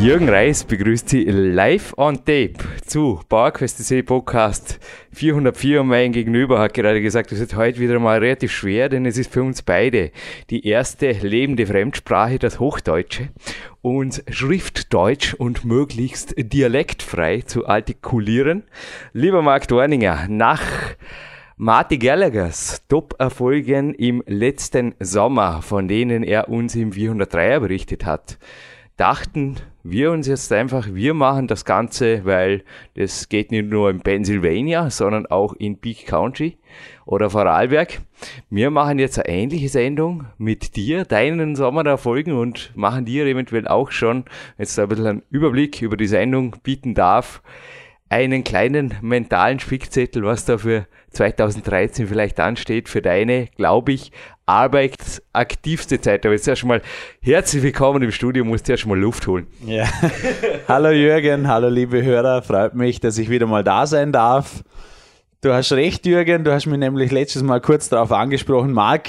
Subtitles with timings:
[0.00, 2.54] Jürgen Reis begrüßt Sie live on tape
[2.84, 4.80] zu PowerQuest See Podcast
[5.12, 9.06] 404 und mein Gegenüber hat gerade gesagt, es wird heute wieder mal relativ schwer, denn
[9.06, 10.10] es ist für uns beide
[10.50, 13.28] die erste lebende Fremdsprache, das Hochdeutsche
[13.82, 18.64] und Schriftdeutsch und möglichst dialektfrei zu artikulieren.
[19.12, 20.62] Lieber Marc Dorninger, nach
[21.56, 28.38] Marty Gallaghers Top-Erfolgen im letzten Sommer, von denen er uns im 403er berichtet hat,
[28.96, 32.62] dachten wir uns jetzt einfach, wir machen das Ganze, weil
[32.94, 36.56] das geht nicht nur in Pennsylvania, sondern auch in Peak County
[37.04, 38.00] oder Vorarlberg.
[38.48, 43.90] Wir machen jetzt eine ähnliche Sendung mit dir, deinen Sommererfolgen und machen dir eventuell auch
[43.90, 44.24] schon
[44.58, 47.42] jetzt ein bisschen einen Überblick über die Sendung bieten darf,
[48.14, 54.12] einen kleinen mentalen Spickzettel, was da für 2013 vielleicht ansteht, für deine, glaube ich,
[54.46, 56.24] arbeitsaktivste Zeit.
[56.24, 56.80] Aber jetzt erst mal
[57.20, 59.48] herzlich willkommen im Studio, musst erst mal Luft holen.
[59.66, 59.88] Ja.
[60.68, 64.62] hallo Jürgen, hallo liebe Hörer, freut mich, dass ich wieder mal da sein darf.
[65.40, 69.08] Du hast recht, Jürgen, du hast mich nämlich letztes Mal kurz darauf angesprochen, Marc,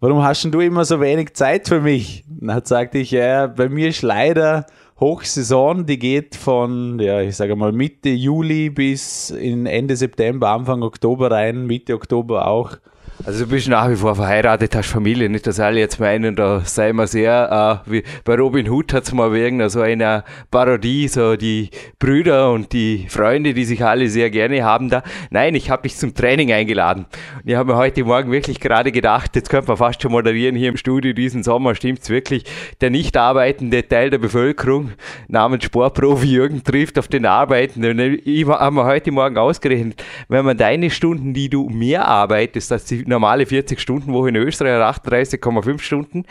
[0.00, 2.24] warum hast du immer so wenig Zeit für mich?
[2.40, 4.64] Und dann sagte ich, ja, bei mir ist leider
[4.98, 10.82] Hochsaison, die geht von, ja, ich sage mal Mitte Juli bis in Ende September, Anfang
[10.82, 12.78] Oktober rein, Mitte Oktober auch.
[13.24, 16.60] Also du bist nach wie vor verheiratet, hast Familie, nicht, dass alle jetzt meinen, da
[16.60, 21.08] sei wir sehr, äh, wie bei Robin Hood hat es mal wegen so einer Parodie,
[21.08, 25.02] so die Brüder und die Freunde, die sich alle sehr gerne haben da.
[25.30, 27.06] Nein, ich habe dich zum Training eingeladen.
[27.42, 30.54] Und ich habe mir heute Morgen wirklich gerade gedacht, jetzt könnte man fast schon moderieren
[30.54, 32.44] hier im Studio diesen Sommer, stimmt's wirklich,
[32.82, 34.85] der nicht arbeitende Teil der Bevölkerung
[35.28, 38.20] namens Sportprofi Jürgen trifft auf den Arbeitenden.
[38.24, 42.84] Ich habe mir heute Morgen ausgerechnet, wenn man deine Stunden, die du mehr arbeitest, als
[42.84, 46.24] die normale 40-Stunden-Woche in Österreich, 38,5 Stunden.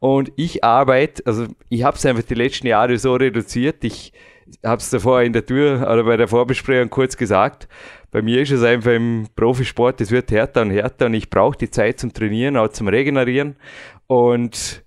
[0.00, 3.84] Und ich arbeite, also ich habe es einfach die letzten Jahre so reduziert.
[3.84, 4.12] Ich
[4.64, 7.68] habe es davor in der Tür oder bei der Vorbesprechung kurz gesagt.
[8.10, 11.56] Bei mir ist es einfach im Profisport, es wird härter und härter und ich brauche
[11.56, 13.56] die Zeit zum Trainieren, auch zum Regenerieren.
[14.06, 14.82] Und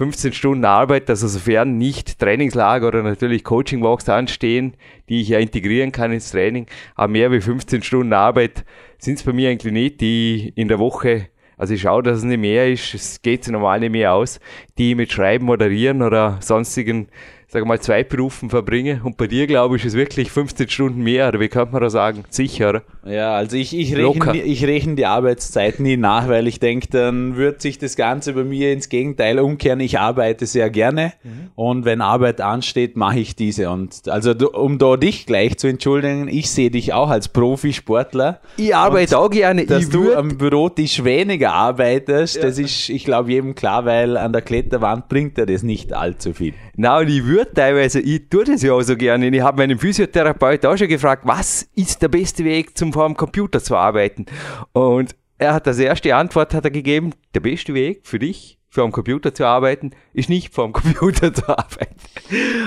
[0.00, 4.72] 15 Stunden Arbeit, also sofern nicht Trainingslager oder natürlich Coaching-Walks anstehen,
[5.10, 8.64] die ich ja integrieren kann ins Training, aber mehr wie 15 Stunden Arbeit
[8.96, 11.26] sind es bei mir eigentlich nicht, die in der Woche,
[11.58, 14.40] also ich schaue, dass es nicht mehr ist, es geht normal nicht mehr aus,
[14.78, 17.08] die mit Schreiben, Moderieren oder sonstigen
[17.50, 19.00] sag mal, zwei Berufen verbringe.
[19.02, 21.90] Und bei dir, glaube ich, ist wirklich 15 Stunden mehr, oder wie kann man da
[21.90, 22.22] sagen?
[22.30, 22.82] Sicher?
[23.04, 27.36] Ja, also ich, ich, rechne, ich rechne die Arbeitszeit nie nach, weil ich denke, dann
[27.36, 29.80] wird sich das Ganze bei mir ins Gegenteil umkehren.
[29.80, 31.50] Ich arbeite sehr gerne mhm.
[31.56, 33.70] und wenn Arbeit ansteht, mache ich diese.
[33.70, 38.40] Und also um da dich gleich zu entschuldigen, ich sehe dich auch als Profisportler.
[38.58, 39.66] Ich arbeite auch gerne.
[39.66, 42.42] Dass ich du am Bürotisch weniger arbeitest, ja.
[42.42, 46.32] das ist, ich glaube, jedem klar, weil an der Kletterwand bringt er das nicht allzu
[46.32, 46.54] viel.
[46.82, 49.28] Na, und ich würde teilweise, ich tue das ja auch so gerne.
[49.28, 53.18] Ich habe meinen Physiotherapeut auch schon gefragt, was ist der beste Weg, zum vor dem
[53.18, 54.24] Computer zu arbeiten?
[54.72, 58.84] Und er hat das erste Antwort hat er gegeben, der beste Weg für dich, vor
[58.84, 61.96] dem Computer zu arbeiten, ist nicht vor dem Computer zu arbeiten.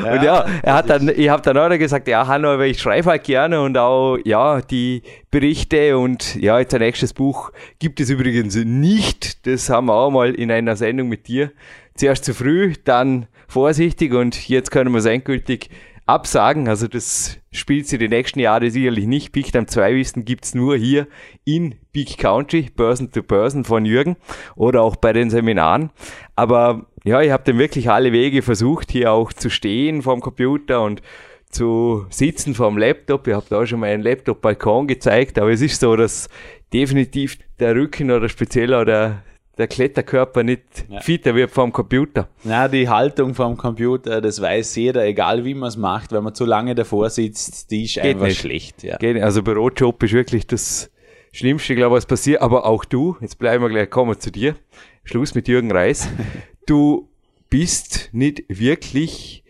[0.03, 2.79] Ja, und ja, er hat dann, ich habe dann auch gesagt, ja, Hanno, aber ich
[2.79, 7.99] schreibe halt gerne und auch, ja, die Berichte und ja, jetzt ein nächstes Buch gibt
[7.99, 9.47] es übrigens nicht.
[9.47, 11.51] Das haben wir auch mal in einer Sendung mit dir.
[11.95, 15.69] Zuerst zu früh, dann vorsichtig und jetzt können wir es endgültig
[16.05, 16.67] absagen.
[16.67, 19.31] Also das spielt sie die nächsten Jahre sicherlich nicht.
[19.31, 21.07] Big Time 2 Wissen gibt's nur hier
[21.45, 24.17] in Big Country, Person to Person von Jürgen
[24.55, 25.91] oder auch bei den Seminaren.
[26.35, 30.81] Aber ja, ich habe dann wirklich alle Wege versucht, hier auch zu stehen vorm Computer
[30.81, 31.01] und
[31.49, 33.27] zu sitzen vorm Laptop.
[33.27, 36.27] Ich habe da schon meinen Laptop-Balkon gezeigt, aber es ist so, dass
[36.73, 39.21] definitiv der Rücken oder speziell oder
[39.57, 40.99] der Kletterkörper nicht ja.
[41.01, 42.27] fitter wird vom Computer.
[42.43, 46.33] Na, die Haltung vom Computer, das weiß jeder, egal wie man es macht, wenn man
[46.33, 48.39] zu lange davor sitzt, die ist Geht einfach nicht.
[48.39, 48.83] schlecht.
[48.83, 48.97] Ja.
[48.97, 50.89] Geht, also Bürojob ist wirklich das
[51.31, 52.41] Schlimmste, glaube ich, was passiert.
[52.41, 54.55] Aber auch du, jetzt bleiben wir gleich, kommen wir zu dir.
[55.03, 56.07] Schluss mit Jürgen Reis.
[56.65, 57.09] du
[57.49, 59.43] bist nicht wirklich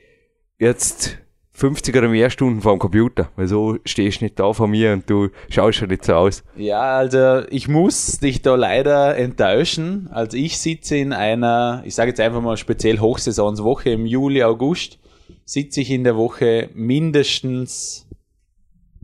[0.59, 1.17] jetzt
[1.63, 4.91] 50 oder mehr Stunden vor dem Computer, weil so stehst du nicht da vor mir
[4.91, 6.43] und du schaust schon nicht so aus.
[6.57, 10.09] Ja, also ich muss dich da leider enttäuschen.
[10.11, 14.99] Also ich sitze in einer, ich sage jetzt einfach mal speziell Hochsaisonswoche im Juli, August,
[15.45, 18.07] sitze ich in der Woche mindestens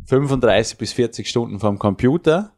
[0.08, 2.52] 35 bis 40 Stunden vom Computer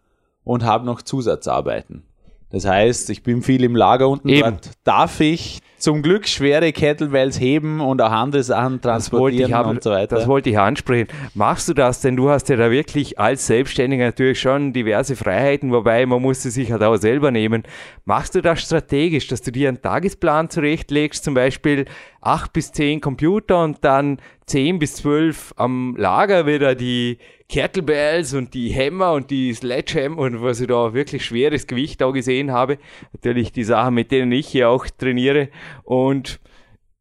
[0.44, 2.02] und habe noch Zusatzarbeiten.
[2.50, 4.30] Das heißt, ich bin viel im Lager unten.
[4.30, 4.42] Eben.
[4.42, 9.84] Dort darf ich zum Glück schwere Kettlebells heben und auch andere Sachen transportieren haben, und
[9.84, 10.16] so weiter.
[10.16, 11.08] Das wollte ich ansprechen.
[11.34, 15.72] Machst du das, denn du hast ja da wirklich als Selbstständiger natürlich schon diverse Freiheiten,
[15.72, 17.64] wobei man muss sie sich halt auch selber nehmen.
[18.06, 21.86] Machst du das strategisch, dass du dir einen Tagesplan zurechtlegst, zum Beispiel
[22.22, 27.18] acht bis zehn Computer und dann zehn bis zwölf am Lager wieder die
[27.50, 32.14] Kettlebells und die Hämmer und die Sledgehammer und was ich da wirklich schweres Gewicht auch
[32.14, 32.78] gesehen habe.
[33.12, 35.50] Natürlich die Sachen, mit denen ich hier auch trainiere.
[35.84, 36.40] Und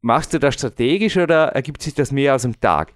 [0.01, 2.93] machst du das strategisch oder ergibt sich das mehr aus dem Tag?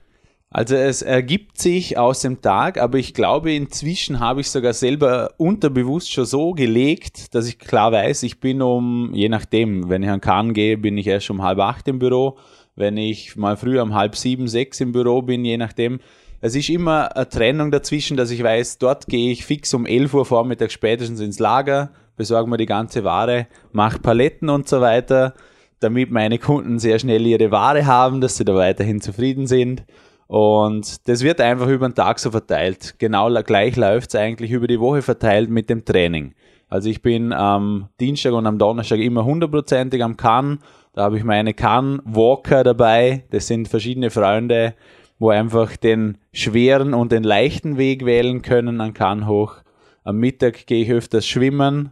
[0.58, 5.32] Also es ergibt sich aus dem Tag, aber ich glaube, inzwischen habe ich sogar selber
[5.36, 10.08] unterbewusst schon so gelegt, dass ich klar weiß, ich bin um, je nachdem, wenn ich
[10.08, 12.38] an Kahn gehe, bin ich erst um halb acht im Büro.
[12.78, 16.00] Wenn ich mal früher um halb sieben, sechs im Büro bin, je nachdem.
[16.40, 20.14] Es ist immer eine Trennung dazwischen, dass ich weiß, dort gehe ich fix um 11
[20.14, 25.34] Uhr vormittags spätestens ins Lager, besorge mir die ganze Ware, mache Paletten und so weiter,
[25.82, 29.84] damit meine Kunden sehr schnell ihre Ware haben, dass sie da weiterhin zufrieden sind.
[30.28, 32.96] Und das wird einfach über den Tag so verteilt.
[32.98, 36.34] Genau gleich läuft es eigentlich über die Woche verteilt mit dem Training.
[36.68, 40.60] Also ich bin am Dienstag und am Donnerstag immer hundertprozentig am Kann.
[40.94, 43.26] Da habe ich meine Kann-Walker dabei.
[43.30, 44.74] Das sind verschiedene Freunde,
[45.20, 49.58] wo einfach den schweren und den leichten Weg wählen können an Kann hoch.
[50.04, 51.92] Am Mittag gehe ich öfters schwimmen.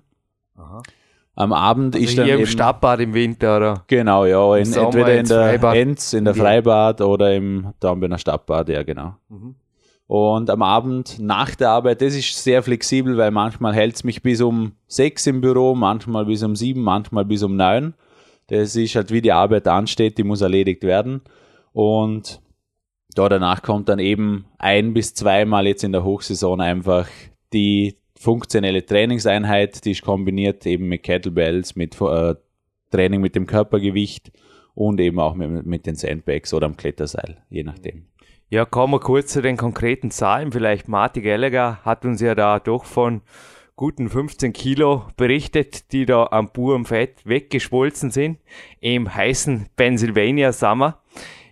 [0.56, 0.82] Aha.
[1.36, 3.84] Am Abend also ist dann hier im Stadtbad im Winter, oder?
[3.88, 5.76] Genau, ja, in, entweder in der Freibad.
[5.76, 6.36] Enz, in der.
[6.36, 9.16] Freibad oder im Dornbirner Stadtbad, ja genau.
[9.30, 9.56] Mhm.
[10.06, 14.22] Und am Abend nach der Arbeit, das ist sehr flexibel, weil manchmal hält es mich
[14.22, 17.96] bis um sechs im Büro, manchmal bis um sieben, manchmal bis um neun.
[18.48, 21.22] Das ist halt, wie die Arbeit ansteht, die muss erledigt werden.
[21.72, 22.42] Und
[23.16, 27.08] da danach kommt dann eben ein bis zweimal jetzt in der Hochsaison einfach
[27.54, 32.36] die funktionelle Trainingseinheit, die ist kombiniert eben mit Kettlebells, mit äh,
[32.90, 34.32] Training mit dem Körpergewicht
[34.74, 38.06] und eben auch mit, mit den Sandbags oder am Kletterseil, je nachdem.
[38.50, 40.52] Ja, kommen wir kurz zu den konkreten Zahlen.
[40.52, 43.22] Vielleicht Marty Gallagher hat uns ja da doch von
[43.76, 48.40] guten 15 Kilo berichtet, die da am purem Fett weggeschmolzen sind
[48.80, 51.02] im heißen Pennsylvania Summer.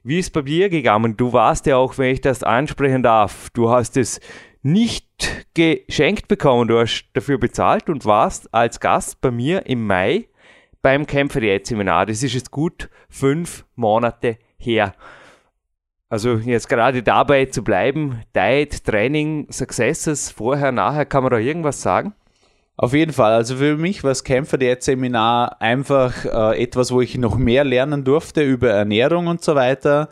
[0.03, 1.17] Wie ist bei dir gegangen?
[1.17, 4.19] Du warst ja auch, wenn ich das ansprechen darf, du hast es
[4.61, 5.07] nicht
[5.53, 10.27] geschenkt bekommen, du hast dafür bezahlt und warst als Gast bei mir im Mai
[10.81, 12.05] beim Kämpfer Seminar.
[12.05, 14.93] Das ist jetzt gut fünf Monate her.
[16.09, 21.81] Also jetzt gerade dabei zu bleiben, Diet, Training, Successes, vorher, nachher, kann man da irgendwas
[21.81, 22.13] sagen?
[22.75, 23.33] Auf jeden Fall.
[23.33, 27.63] Also für mich war das Kämpfer der Seminar einfach äh, etwas, wo ich noch mehr
[27.63, 30.09] lernen durfte über Ernährung und so weiter.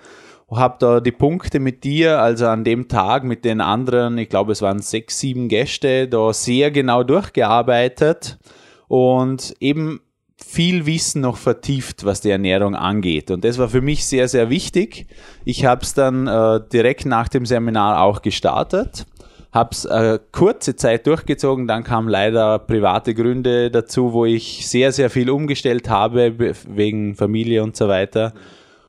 [0.51, 4.51] Habe da die Punkte mit dir, also an dem Tag mit den anderen, ich glaube
[4.51, 8.39] es waren sechs, sieben Gäste, da sehr genau durchgearbeitet
[8.87, 10.01] und eben
[10.43, 13.29] viel Wissen noch vertieft, was die Ernährung angeht.
[13.29, 15.05] Und das war für mich sehr, sehr wichtig.
[15.45, 19.05] Ich habe es dann äh, direkt nach dem Seminar auch gestartet
[19.51, 24.91] habe es äh, kurze Zeit durchgezogen, dann kamen leider private Gründe dazu, wo ich sehr,
[24.91, 28.33] sehr viel umgestellt habe, be- wegen Familie und so weiter.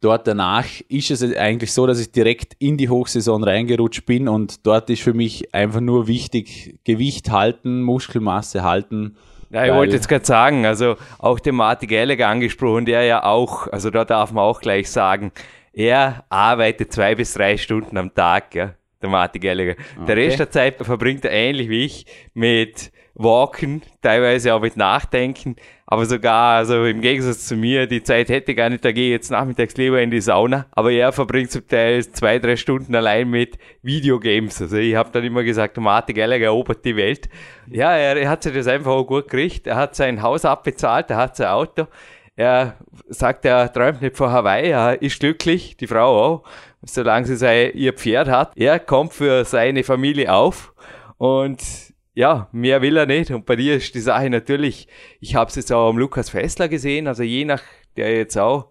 [0.01, 4.67] Dort danach ist es eigentlich so, dass ich direkt in die Hochsaison reingerutscht bin und
[4.67, 9.17] dort ist für mich einfach nur wichtig, Gewicht halten, Muskelmasse halten.
[9.51, 13.67] Ja, ich wollte jetzt gerade sagen, also auch den Martin Gallagher angesprochen, der ja auch,
[13.67, 15.33] also da darf man auch gleich sagen,
[15.73, 19.75] er arbeitet zwei bis drei Stunden am Tag, ja, der Martin Gallagher.
[19.97, 20.13] Der Okay.
[20.13, 26.07] Rest der Zeit verbringt er ähnlich wie ich mit Walken, teilweise auch mit Nachdenken, aber
[26.07, 29.31] sogar, also im Gegensatz zu mir, die Zeit hätte gar nicht, da gehe ich jetzt
[29.31, 33.59] nachmittags lieber in die Sauna, aber er verbringt zum Teil zwei, drei Stunden allein mit
[33.83, 34.63] Videogames.
[34.63, 37.29] Also ich habe dann immer gesagt, Martin Gallagher erobert die Welt.
[37.69, 39.67] Ja, er, er hat sich das einfach auch gut gekriegt.
[39.67, 41.89] Er hat sein Haus abbezahlt, er hat sein Auto.
[42.37, 42.77] Er
[43.09, 46.43] sagt, er träumt nicht von Hawaii, er ist glücklich, die Frau auch,
[46.83, 48.53] solange sie sein, ihr Pferd hat.
[48.57, 50.73] Er kommt für seine Familie auf
[51.19, 51.61] und
[52.15, 53.31] ja, mehr will er nicht.
[53.31, 54.89] Und bei dir ist die Sache natürlich,
[55.21, 57.63] ich habe es jetzt auch am Lukas Fessler gesehen, also je nach,
[57.97, 58.69] der jetzt auch,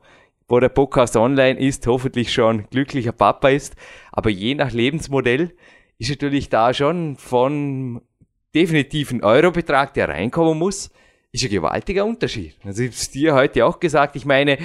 [0.47, 3.75] wo der Podcast online ist, hoffentlich schon glücklicher Papa ist,
[4.11, 5.53] aber je nach Lebensmodell
[5.99, 8.01] ist natürlich da schon von
[8.55, 10.89] definitiven Eurobetrag, der reinkommen muss,
[11.31, 12.55] ist ein gewaltiger Unterschied.
[12.63, 14.57] Also ich habe es dir heute auch gesagt, ich meine,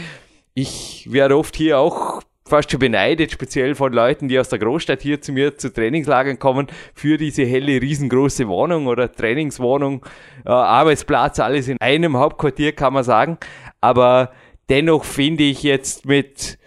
[0.54, 2.22] ich werde oft hier auch
[2.54, 6.38] fast schon beneidet, speziell von Leuten, die aus der Großstadt hier zu mir zu Trainingslagern
[6.38, 10.06] kommen, für diese helle, riesengroße Wohnung oder Trainingswohnung,
[10.46, 13.38] äh, Arbeitsplatz, alles in einem Hauptquartier, kann man sagen.
[13.80, 14.30] Aber
[14.68, 16.58] dennoch finde ich jetzt mit,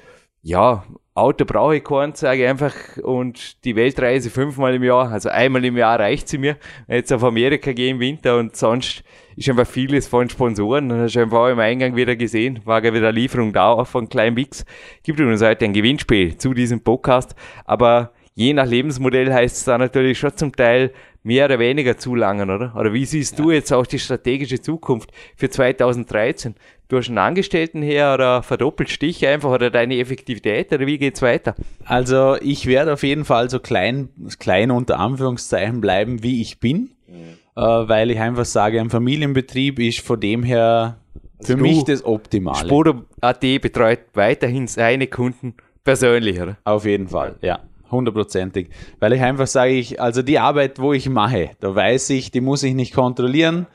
[0.42, 5.30] ja, Auto brauche ich keinen, sage ich einfach, und die Weltreise fünfmal im Jahr, also
[5.30, 6.58] einmal im Jahr reicht sie mir.
[6.90, 9.06] Jetzt auf Amerika gehe im Winter und sonst
[9.38, 10.90] ist einfach vieles von Sponsoren.
[10.90, 13.88] Das hast du einfach auch im Eingang wieder gesehen, war ja wieder Lieferung da auch
[13.88, 14.66] von Klein Bix.
[15.04, 19.78] Gibt uns heute ein Gewinnspiel zu diesem Podcast, aber je nach Lebensmodell heißt es da
[19.78, 20.92] natürlich schon zum Teil
[21.22, 22.74] mehr oder weniger zu langen, oder?
[22.76, 23.44] Oder wie siehst ja.
[23.44, 26.56] du jetzt auch die strategische Zukunft für 2013?
[26.88, 31.22] Du hast einen Angestellten her oder verdoppelt dich einfach oder deine Effektivität oder wie geht's
[31.22, 31.56] weiter?
[31.86, 36.92] Also ich werde auf jeden Fall so klein, klein unter Anführungszeichen bleiben, wie ich bin,
[37.08, 37.38] mhm.
[37.58, 40.98] Äh, weil ich einfach sage, ein Familienbetrieb ist von dem her
[41.42, 42.66] für also mich das Optimale.
[42.66, 46.58] Spodo.at betreut weiterhin seine Kunden persönlich, oder?
[46.64, 47.60] Auf jeden Fall, ja
[47.90, 48.68] hundertprozentig.
[49.00, 52.42] Weil ich einfach sage, ich, also die Arbeit, wo ich mache, da weiß ich, die
[52.42, 53.66] muss ich nicht kontrollieren,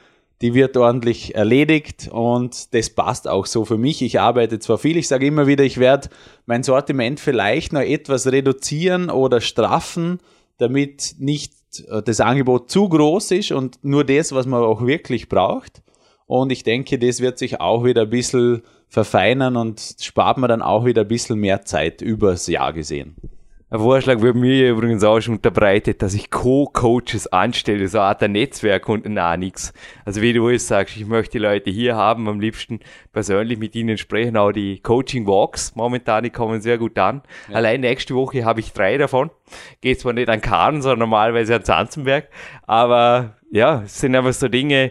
[0.43, 4.03] die wird ordentlich erledigt und das passt auch so für mich.
[4.03, 6.11] Ich arbeite zwar viel, ich sage immer wieder, ich werde
[6.47, 10.19] mein Sortiment vielleicht noch etwas reduzieren oder straffen,
[10.59, 11.55] damit nicht
[12.05, 15.83] das Angebot zu groß ist und nur das, was man auch wirklich braucht.
[16.27, 20.63] Und ich denke, das wird sich auch wieder ein bisschen verfeinern und spart man dann
[20.63, 23.17] auch wieder ein bisschen mehr Zeit übers Jahr gesehen.
[23.73, 28.21] Ein Vorschlag wird mir übrigens auch schon unterbreitet, dass ich Co-Coaches anstelle, so eine Art
[28.21, 29.73] Netzwerk und na nix.
[30.05, 32.81] Also wie du es sagst, ich möchte die Leute hier haben, am liebsten
[33.15, 37.23] persönlich mit ihnen sprechen, auch die Coaching Walks momentan, die kommen sehr gut an.
[37.49, 37.57] Ja.
[37.57, 39.31] Allein nächste Woche habe ich drei davon.
[39.81, 42.29] Geht zwar nicht an Kahn, sondern normalerweise an Zanzenberg,
[42.67, 44.91] aber ja, es sind einfach so Dinge,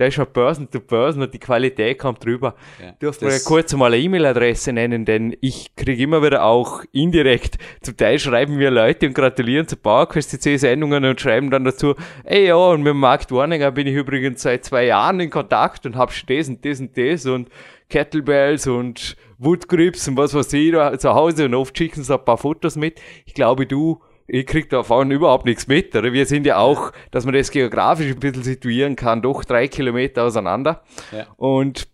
[0.00, 2.54] da ist schon Person to Person und die Qualität kommt drüber.
[2.82, 7.58] Ja, Dürft mir kurz mal eine E-Mail-Adresse nennen, denn ich kriege immer wieder auch indirekt,
[7.82, 12.46] zum Teil schreiben mir Leute und gratulieren zu PowerQuest CC-Sendungen und schreiben dann dazu, ey
[12.46, 16.10] ja, und mit Marc Dorninger bin ich übrigens seit zwei Jahren in Kontakt und hab
[16.26, 17.50] das und das und das und
[17.90, 22.24] Kettlebells und Woodgrips und was weiß ich da zu Hause und oft schicken sie ein
[22.24, 23.02] paar Fotos mit.
[23.26, 24.00] Ich glaube, du
[24.32, 25.94] ich krieg davon überhaupt nichts mit.
[25.96, 26.12] Oder?
[26.12, 30.24] Wir sind ja auch, dass man das geografisch ein bisschen situieren kann, doch drei Kilometer
[30.24, 30.82] auseinander.
[31.10, 31.26] Ja.
[31.36, 31.88] Und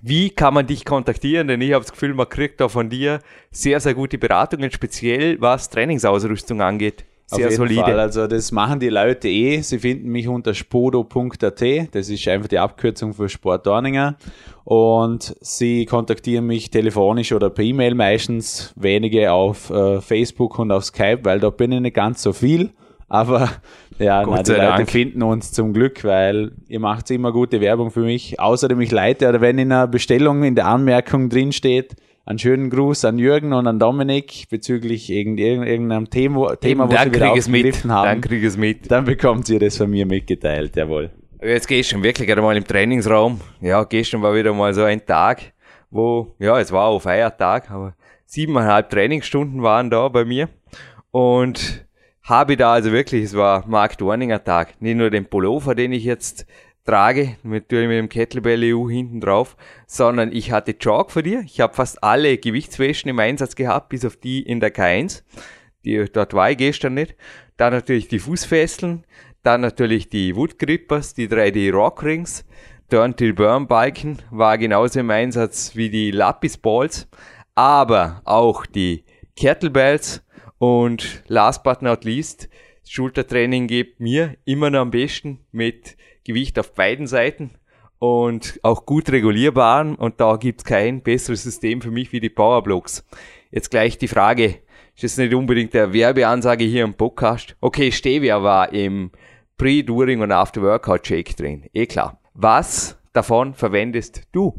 [0.00, 1.48] wie kann man dich kontaktieren?
[1.48, 3.20] Denn ich habe das Gefühl, man kriegt da von dir
[3.50, 7.04] sehr, sehr gute Beratungen, speziell was Trainingsausrüstung angeht.
[7.36, 7.82] Sehr solide.
[7.82, 8.00] Fall.
[8.00, 9.60] Also das machen die Leute eh.
[9.60, 11.62] Sie finden mich unter spodo.at.
[11.92, 14.16] Das ist einfach die Abkürzung für Sport Dorninger.
[14.64, 18.72] Und sie kontaktieren mich telefonisch oder per E-Mail meistens.
[18.76, 22.70] Wenige auf äh, Facebook und auf Skype, weil da bin ich nicht ganz so viel.
[23.08, 23.48] Aber
[23.98, 24.90] ja, nein, die Leute Dank.
[24.90, 28.40] finden uns zum Glück, weil ihr macht immer gute Werbung für mich.
[28.40, 31.94] Außerdem ich leite, oder wenn in einer Bestellung in der Anmerkung drin steht,
[32.28, 37.32] einen schönen Gruß an Jürgen und an Dominik bezüglich irgendeinem Thema, Thema wo sie wieder
[37.32, 38.04] aufgegriffen haben.
[38.04, 38.90] Dann krieg es mit.
[38.90, 41.10] Dann bekommt ihr das von mir mitgeteilt, jawohl.
[41.40, 43.40] Jetzt gestern wirklich einmal im Trainingsraum.
[43.62, 45.40] Ja, gestern war wieder mal so ein Tag,
[45.90, 47.94] wo, ja, es war auch Feiertag, aber
[48.26, 50.50] siebeneinhalb Trainingsstunden waren da bei mir.
[51.10, 51.86] Und
[52.24, 54.82] habe da also wirklich, es war Mark Dorninger Tag.
[54.82, 56.44] Nicht nur den Pullover, den ich jetzt
[56.88, 61.42] trage, natürlich mit dem Kettlebell EU hinten drauf, sondern ich hatte Chalk für dir.
[61.44, 65.22] Ich habe fast alle Gewichtswäschen im Einsatz gehabt, bis auf die in der K1.
[65.84, 67.14] Die, dort war ich gestern nicht.
[67.58, 69.04] Dann natürlich die Fußfesseln,
[69.42, 72.46] dann natürlich die Wood Grippers, die 3D Rock Rings,
[72.88, 77.06] Turn Till Burn Balken war genauso im Einsatz wie die Lapis Balls,
[77.54, 79.04] aber auch die
[79.36, 80.24] Kettlebells
[80.56, 82.48] und last but not least,
[82.88, 87.52] Schultertraining gibt mir immer noch am besten mit Gewicht auf beiden Seiten
[87.98, 93.02] und auch gut regulierbar und da gibt's kein besseres System für mich wie die Powerblocks.
[93.50, 94.56] Jetzt gleich die Frage,
[94.94, 97.56] ist das nicht unbedingt der Werbeansage hier im Podcast?
[97.62, 99.10] Okay, Stevia war im
[99.56, 102.20] Pre, During und After Workout Shake drin, eh klar.
[102.34, 104.54] Was davon verwendest du?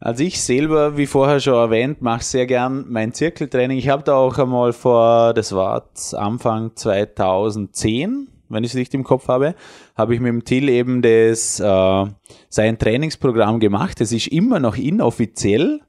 [0.00, 3.78] Also ich selber, wie vorher schon erwähnt, mache sehr gern mein Zirkeltraining.
[3.78, 9.04] Ich habe da auch einmal vor, das war Anfang 2010, wenn ich es richtig im
[9.04, 9.54] Kopf habe,
[9.96, 12.06] habe ich mit dem Till eben das, äh,
[12.48, 14.00] sein Trainingsprogramm gemacht.
[14.00, 15.80] Das ist immer noch inoffiziell.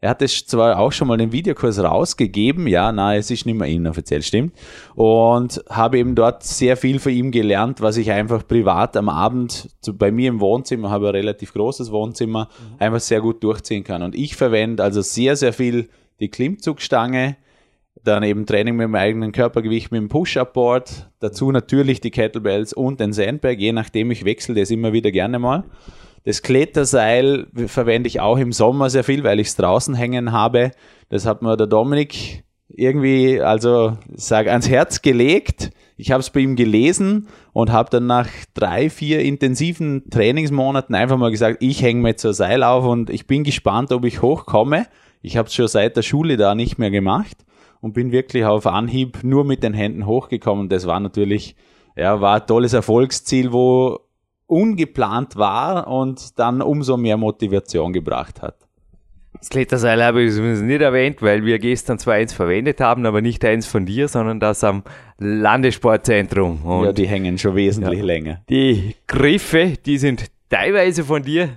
[0.00, 3.56] Er hat es zwar auch schon mal den Videokurs rausgegeben, ja, na, es ist nicht
[3.56, 4.52] mehr inoffiziell, stimmt.
[4.96, 9.70] Und habe eben dort sehr viel von ihm gelernt, was ich einfach privat am Abend
[9.80, 12.76] zu, bei mir im Wohnzimmer, habe ein relativ großes Wohnzimmer, mhm.
[12.80, 14.02] einfach sehr gut durchziehen kann.
[14.02, 15.88] Und ich verwende also sehr, sehr viel
[16.18, 17.36] die Klimmzugstange,
[18.04, 21.10] dann eben Training mit dem eigenen Körpergewicht mit dem Push-Up-Board.
[21.20, 25.38] Dazu natürlich die Kettlebells und den Sandbag, je nachdem, ich wechsle das immer wieder gerne
[25.38, 25.64] mal.
[26.24, 30.70] Das Kletterseil verwende ich auch im Sommer sehr viel, weil ich es draußen hängen habe.
[31.08, 35.70] Das hat mir der Dominik irgendwie, also sag ans Herz gelegt.
[35.96, 41.18] Ich habe es bei ihm gelesen und habe dann nach drei, vier intensiven Trainingsmonaten einfach
[41.18, 44.86] mal gesagt, ich hänge mir ein Seil auf und ich bin gespannt, ob ich hochkomme.
[45.22, 47.36] Ich habe es schon seit der Schule da nicht mehr gemacht
[47.82, 50.70] und bin wirklich auf Anhieb nur mit den Händen hochgekommen.
[50.70, 51.56] Das war natürlich,
[51.94, 53.98] ja, war ein tolles Erfolgsziel, wo
[54.46, 58.56] ungeplant war und dann umso mehr Motivation gebracht hat.
[59.38, 63.44] Das Kletterseil habe ich nicht erwähnt, weil wir gestern zwar eins verwendet haben, aber nicht
[63.44, 64.84] eins von dir, sondern das am
[65.18, 66.62] Landessportzentrum.
[66.64, 68.42] Und ja, die hängen schon wesentlich ja, länger.
[68.48, 71.48] Die Griffe, die sind teilweise von dir,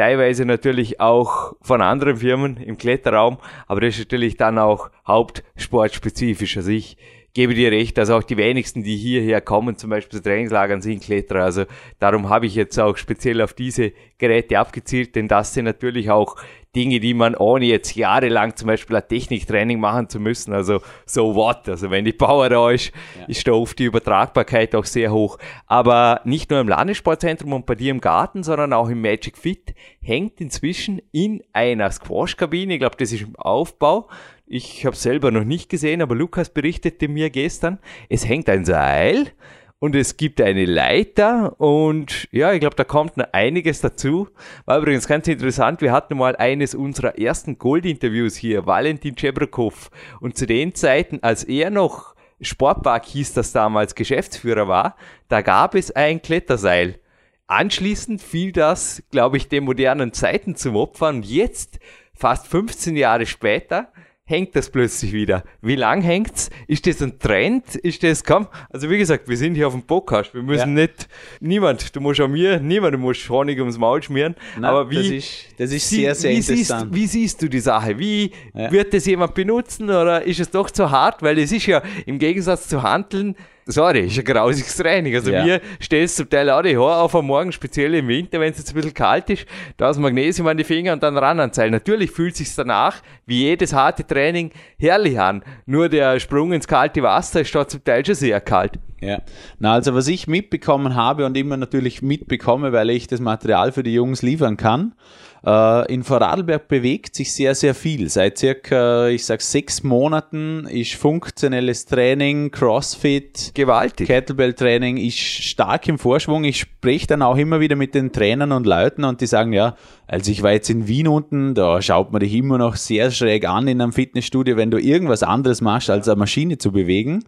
[0.00, 6.56] teilweise natürlich auch von anderen Firmen im Kletterraum, aber das ist natürlich dann auch hauptsportspezifisch.
[6.56, 6.96] Also ich
[7.34, 11.02] gebe dir recht, dass auch die wenigsten, die hierher kommen, zum Beispiel zu Trainingslagern, sind
[11.02, 11.44] Kletterer.
[11.44, 11.64] Also
[11.98, 16.36] darum habe ich jetzt auch speziell auf diese Geräte abgezielt, denn das sind natürlich auch
[16.76, 20.52] Dinge, die man ohne jetzt jahrelang zum Beispiel ein Techniktraining machen zu müssen.
[20.52, 21.68] Also so what?
[21.68, 23.26] Also wenn die Power da ist, ja.
[23.26, 25.38] ist da oft die Übertragbarkeit auch sehr hoch.
[25.66, 29.74] Aber nicht nur im Landessportzentrum und bei dir im Garten, sondern auch im Magic Fit
[30.00, 34.08] hängt inzwischen in einer Squash-Kabine, ich glaube, das ist im Aufbau,
[34.46, 39.32] ich habe selber noch nicht gesehen, aber Lukas berichtete mir gestern, es hängt ein Seil
[39.80, 44.28] und es gibt eine Leiter und ja, ich glaube, da kommt noch einiges dazu.
[44.66, 49.90] War übrigens ganz interessant, wir hatten mal eines unserer ersten Gold-Interviews hier, Valentin Chebrokov.
[50.20, 54.96] Und zu den Zeiten, als er noch Sportpark hieß das damals, Geschäftsführer war,
[55.28, 57.00] da gab es ein Kletterseil.
[57.46, 61.80] Anschließend fiel das, glaube ich, den modernen Zeiten zum Opfer und jetzt,
[62.14, 63.90] fast 15 Jahre später,
[64.30, 65.42] hängt das plötzlich wieder.
[65.60, 66.50] Wie lang hängt's?
[66.68, 67.74] Ist das ein Trend?
[67.74, 70.32] Ist das, komm, also wie gesagt, wir sind hier auf dem Podcast.
[70.32, 70.82] Wir müssen ja.
[70.84, 71.08] nicht,
[71.40, 74.36] niemand, du musst auch mir, niemand muss Honig ums Maul schmieren.
[74.54, 76.92] Nein, aber wie, das ist, das ist sehr, sehr wie interessant.
[76.92, 77.98] Siehst, wie siehst du die Sache?
[77.98, 78.70] Wie ja.
[78.70, 81.22] wird das jemand benutzen oder ist es doch zu hart?
[81.22, 83.34] Weil es ist ja im Gegensatz zu Handeln,
[83.66, 85.14] sorry, ist ein grausiges Training.
[85.14, 85.44] Also ja.
[85.44, 88.58] mir stellt zum Teil auch die Haare auf am Morgen, speziell im Winter, wenn es
[88.58, 91.72] jetzt ein bisschen kalt ist, da das Magnesium an die Finger und dann ran anzeigen.
[91.72, 95.42] Natürlich fühlt sich danach, wie jedes harte Training, herrlich an.
[95.66, 98.78] Nur der Sprung ins kalte Wasser ist da zum Teil schon sehr kalt.
[99.00, 99.22] Ja,
[99.58, 103.82] na also was ich mitbekommen habe und immer natürlich mitbekomme, weil ich das Material für
[103.82, 104.94] die Jungs liefern kann,
[105.42, 108.10] in Vorarlberg bewegt sich sehr, sehr viel.
[108.10, 114.06] Seit circa, ich sag sechs Monaten ist funktionelles Training, Crossfit, gewaltig.
[114.08, 116.44] Kettlebell-Training ist stark im Vorschwung.
[116.44, 119.76] Ich spreche dann auch immer wieder mit den Trainern und Leuten und die sagen, ja,
[120.06, 123.48] also ich war jetzt in Wien unten, da schaut man dich immer noch sehr schräg
[123.48, 127.24] an in einem Fitnessstudio, wenn du irgendwas anderes machst, als eine Maschine zu bewegen.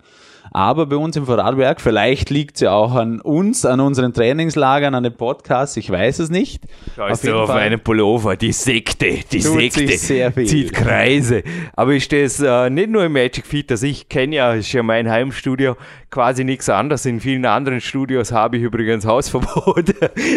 [0.52, 4.94] Aber bei uns im Vorarlberg, vielleicht liegt es ja auch an uns, an unseren Trainingslagern,
[4.94, 6.64] an den Podcasts, ich weiß es nicht.
[7.10, 9.86] Ist auf, auf einem Pullover, die Sekte, die Sekte
[10.44, 11.42] zieht Kreise.
[11.74, 14.72] Aber ich stehe es äh, nicht nur im Magic Fit, also ich kenne ja, ist
[14.72, 15.76] ja mein Heimstudio,
[16.12, 17.06] quasi nichts anderes.
[17.06, 19.94] In vielen anderen Studios habe ich übrigens Hausverbot.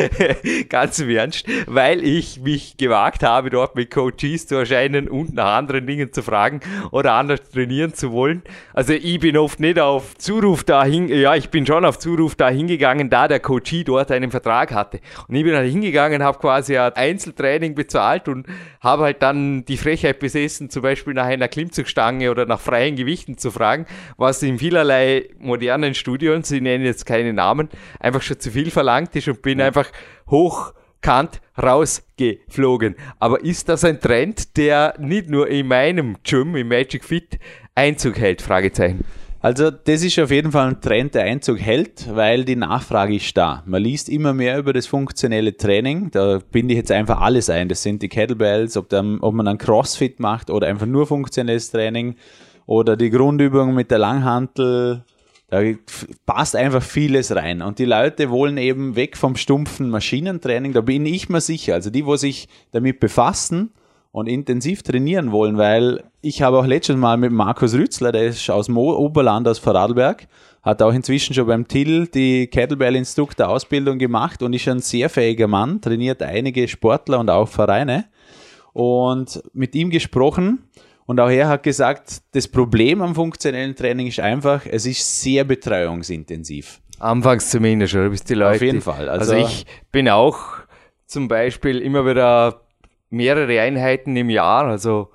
[0.70, 5.58] Ganz im Ernst, weil ich mich gewagt habe, dort mit Coaches zu erscheinen und nach
[5.58, 6.62] anderen Dingen zu fragen
[6.92, 8.42] oder anders trainieren zu wollen.
[8.74, 12.50] Also ich bin oft nicht auf Zuruf dahin, ja, ich bin schon auf Zuruf da
[12.50, 15.02] hingegangen, da der Coachie dort einen Vertrag hatte.
[15.28, 18.48] Und ich bin halt hingegangen, habe quasi ein Einzeltraining bezahlt und
[18.80, 23.38] habe halt dann die Frechheit besessen, zum Beispiel nach einer Klimmzugstange oder nach freien Gewichten
[23.38, 23.86] zu fragen,
[24.16, 28.70] was in vielerlei modernen modernen Studios, sie nennen jetzt keine Namen, einfach schon zu viel
[28.70, 29.66] verlangt ist und bin ja.
[29.66, 29.88] einfach
[30.30, 32.96] hochkant rausgeflogen.
[33.20, 37.40] Aber ist das ein Trend, der nicht nur in meinem Gym, im Magic Fit,
[37.74, 38.44] Einzug hält?
[38.44, 39.04] Fragezeichen.
[39.42, 43.36] Also das ist auf jeden Fall ein Trend, der Einzug hält, weil die Nachfrage ist
[43.36, 43.64] da.
[43.66, 46.10] Man liest immer mehr über das funktionelle Training.
[46.12, 47.70] Da binde ich jetzt einfach alles ein.
[47.70, 51.72] Das sind die Kettlebells, ob, der, ob man ein Crossfit macht oder einfach nur funktionelles
[51.72, 52.16] Training
[52.66, 55.04] oder die Grundübungen mit der Langhantel,
[55.50, 55.62] da
[56.26, 57.62] passt einfach vieles rein.
[57.62, 60.74] Und die Leute wollen eben weg vom stumpfen Maschinentraining.
[60.74, 61.76] Da bin ich mir sicher.
[61.76, 63.72] Also die, wo sich damit befassen
[64.12, 68.50] und intensiv trainieren wollen, weil ich habe auch letztes Mal mit Markus Rützler, der ist
[68.50, 70.28] aus dem Oberland, aus Vorarlberg,
[70.64, 75.82] hat auch inzwischen schon beim Till die Kettlebell-Instruktor-Ausbildung gemacht und ist ein sehr fähiger Mann,
[75.82, 78.06] trainiert einige Sportler und auch Vereine.
[78.74, 80.64] Und mit ihm gesprochen
[81.06, 85.44] und auch er hat gesagt, das Problem am funktionellen Training ist einfach, es ist sehr
[85.44, 86.82] betreuungsintensiv.
[87.00, 88.10] Anfangs zumindest, oder?
[88.10, 88.56] Bis die Leute.
[88.56, 89.10] Auf jeden Fall.
[89.10, 90.40] Also, also ich bin auch
[91.06, 92.62] zum Beispiel immer wieder
[93.10, 95.12] mehrere Einheiten im Jahr, also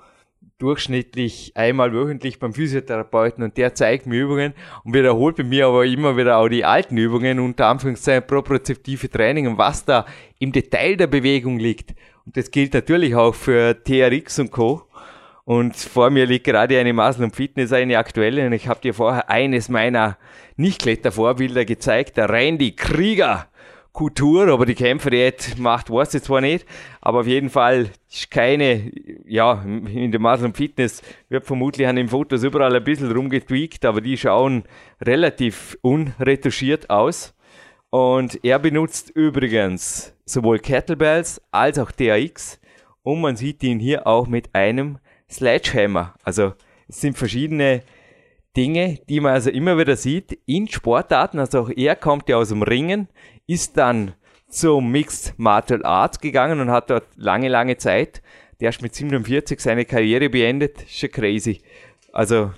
[0.58, 4.52] durchschnittlich einmal wöchentlich beim Physiotherapeuten und der zeigt mir Übungen
[4.84, 9.48] und wiederholt bei mir aber immer wieder auch die alten Übungen, unter Anführungszeichen propriozeptive Training
[9.48, 10.04] und was da
[10.38, 11.94] im Detail der Bewegung liegt.
[12.26, 14.82] Und das gilt natürlich auch für TRX und Co.
[15.50, 18.46] Und vor mir liegt gerade eine und Fitness, eine aktuelle.
[18.46, 20.16] Und ich habe dir vorher eines meiner
[20.54, 23.48] Nicht-Klettervorbilder gezeigt, der Randy Krieger.
[23.92, 26.64] Kultur, aber die Kämpferdiät macht, weiß ich zwar nicht,
[27.00, 28.92] aber auf jeden Fall ist keine,
[29.26, 34.00] ja, in der Muscle Fitness wird vermutlich an den Fotos überall ein bisschen rumgetweakt, aber
[34.00, 34.62] die schauen
[35.00, 37.34] relativ unretuschiert aus.
[37.90, 42.60] Und er benutzt übrigens sowohl Kettlebells als auch DAX
[43.02, 44.98] und man sieht ihn hier auch mit einem
[45.30, 46.14] Sledgehammer.
[46.22, 46.54] Also
[46.88, 47.82] es sind verschiedene
[48.56, 51.38] Dinge, die man also immer wieder sieht in Sportarten.
[51.38, 53.08] Also auch er kommt ja aus dem Ringen,
[53.46, 54.14] ist dann
[54.48, 58.20] zum Mixed Martial Arts gegangen und hat dort lange, lange Zeit,
[58.60, 60.82] der ist mit 47 seine Karriere beendet.
[60.82, 61.62] Ist schon crazy.
[62.12, 62.50] Also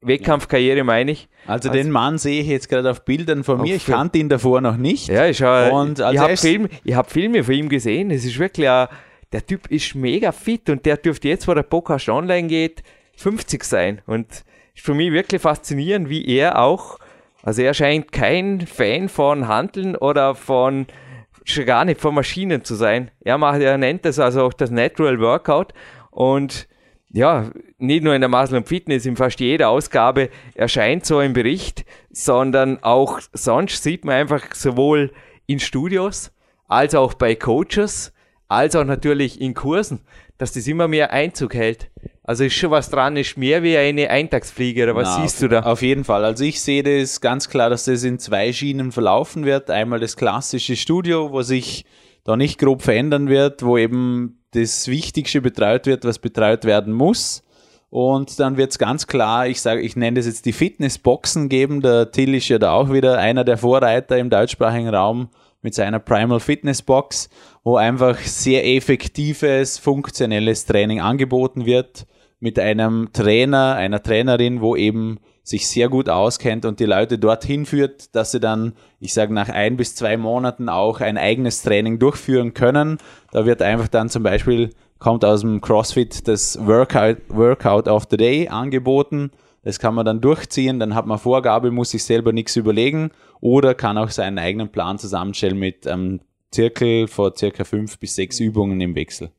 [0.00, 1.28] Wettkampfkarriere meine ich.
[1.46, 3.74] Also, also, den Mann sehe ich jetzt gerade auf Bildern von mir.
[3.74, 5.08] Ich kannte ihn davor noch nicht.
[5.08, 8.10] Ja, ich, und ich habe Film, hab Filme von ihm gesehen.
[8.10, 8.86] Es ist wirklich ein,
[9.32, 12.82] der Typ ist mega fit und der dürfte jetzt, wo der Podcast online geht,
[13.16, 14.00] 50 sein.
[14.06, 16.98] Und ist für mich wirklich faszinierend, wie er auch,
[17.42, 20.86] also er scheint kein Fan von Handeln oder von,
[21.44, 23.10] schon gar nicht von Maschinen zu sein.
[23.20, 25.72] Er macht, er nennt das also auch das Natural Workout
[26.10, 26.68] und
[27.10, 31.86] ja, nicht nur in der Muscle Fitness, in fast jeder Ausgabe erscheint so ein Bericht,
[32.10, 35.12] sondern auch sonst sieht man einfach sowohl
[35.46, 36.32] in Studios
[36.66, 38.12] als auch bei Coaches,
[38.48, 40.00] als auch natürlich in Kursen,
[40.38, 41.90] dass das immer mehr Einzug hält.
[42.22, 45.48] Also ist schon was dran, ist mehr wie eine Eintagsfliege, oder was Na, siehst du
[45.48, 45.60] da?
[45.60, 46.24] Auf jeden Fall.
[46.24, 49.70] Also ich sehe das ganz klar, dass das in zwei Schienen verlaufen wird.
[49.70, 51.84] Einmal das klassische Studio, wo sich
[52.24, 57.42] da nicht grob verändern wird, wo eben das Wichtigste betreut wird, was betreut werden muss.
[57.90, 61.80] Und dann wird es ganz klar, ich sage, ich nenne das jetzt die Fitnessboxen geben.
[61.80, 65.30] Der Till ist ja da auch wieder einer der Vorreiter im deutschsprachigen Raum
[65.68, 67.28] mit seiner Primal Fitness Box,
[67.62, 72.06] wo einfach sehr effektives, funktionelles Training angeboten wird
[72.40, 77.66] mit einem Trainer, einer Trainerin, wo eben sich sehr gut auskennt und die Leute dorthin
[77.66, 81.98] führt, dass sie dann, ich sage, nach ein bis zwei Monaten auch ein eigenes Training
[81.98, 82.96] durchführen können.
[83.32, 88.16] Da wird einfach dann zum Beispiel, kommt aus dem CrossFit das Workout, Workout of the
[88.16, 89.32] Day angeboten.
[89.64, 93.74] Das kann man dann durchziehen, dann hat man Vorgabe, muss sich selber nichts überlegen oder
[93.74, 96.20] kann auch seinen eigenen Plan zusammenstellen mit einem
[96.50, 99.30] Zirkel vor circa fünf bis sechs Übungen im Wechsel.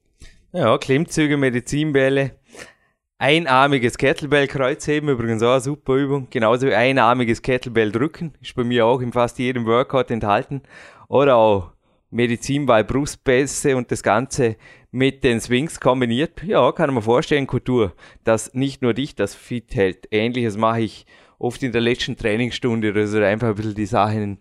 [0.51, 2.31] Ja, Klimmzüge, Medizinbälle,
[3.21, 6.27] Einarmiges Kettlebell-Kreuzheben, übrigens auch eine super Übung.
[6.29, 10.61] Genauso wie einarmiges Kettlebell-Drücken, ist bei mir auch in fast jedem Workout enthalten.
[11.09, 11.71] Oder auch
[12.11, 14.55] Medizinball, Brustbässe und das Ganze
[14.91, 16.41] mit den Swings kombiniert.
[16.43, 17.91] Ja, kann man vorstellen, Kultur,
[18.23, 20.07] dass nicht nur dich das fit hält.
[20.11, 21.05] Ähnliches mache ich
[21.39, 24.39] oft in der letzten Trainingsstunde, also einfach ein bisschen die Sachen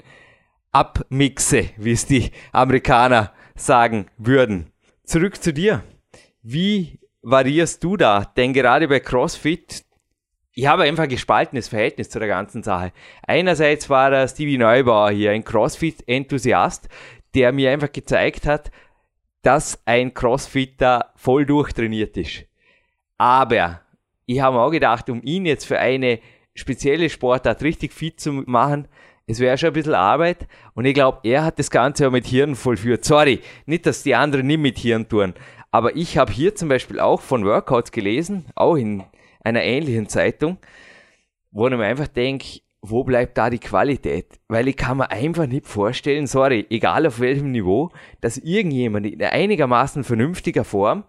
[0.73, 4.73] abmixe, wie es die Amerikaner sagen würden.
[5.05, 5.83] Zurück zu dir.
[6.43, 8.25] Wie variierst du da?
[8.37, 9.85] Denn gerade bei CrossFit,
[10.53, 12.93] ich habe einfach ein gespaltenes Verhältnis zu der ganzen Sache.
[13.27, 16.89] Einerseits war der Stevie Neubauer hier ein CrossFit-Enthusiast,
[17.35, 18.71] der mir einfach gezeigt hat,
[19.43, 22.45] dass ein Crossfitter voll durchtrainiert ist.
[23.17, 23.83] Aber
[24.27, 26.21] ich habe auch gedacht, um ihn jetzt für eine
[26.59, 28.89] spezielle Sportart richtig fit zu machen,
[29.27, 32.27] es wäre schon ein bisschen Arbeit und ich glaube, er hat das Ganze auch mit
[32.27, 33.05] Hirn vollführt.
[33.05, 35.35] Sorry, nicht, dass die anderen nicht mit Hirn tun,
[35.71, 39.05] aber ich habe hier zum Beispiel auch von Workouts gelesen, auch in
[39.41, 40.59] einer ähnlichen Zeitung,
[41.51, 44.41] wo ich mir einfach denke, wo bleibt da die Qualität?
[44.49, 47.91] Weil ich kann mir einfach nicht vorstellen, sorry, egal auf welchem Niveau,
[48.21, 51.05] dass irgendjemand in einigermaßen vernünftiger Form,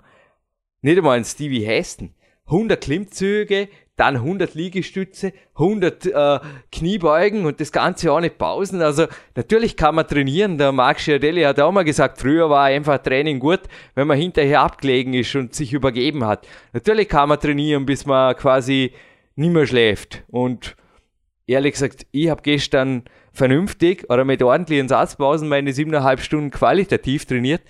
[0.82, 2.14] nicht einmal ein Stevie Heston,
[2.48, 6.40] 100 Klimmzüge, dann 100 Liegestütze, 100 äh,
[6.72, 8.82] Kniebeugen und das Ganze auch nicht Pausen.
[8.82, 10.58] Also natürlich kann man trainieren.
[10.58, 13.62] Der Marc Schiardelli hat auch mal gesagt, früher war einfach Training gut,
[13.96, 16.48] wenn man hinterher abgelegen ist und sich übergeben hat.
[16.74, 18.94] Natürlich kann man trainieren, bis man quasi
[19.36, 20.24] nicht mehr schläft.
[20.28, 20.76] Und
[21.46, 27.62] ehrlich gesagt, ich habe gestern vernünftig oder mit ordentlichen Satzpausen meine siebeneinhalb Stunden qualitativ trainiert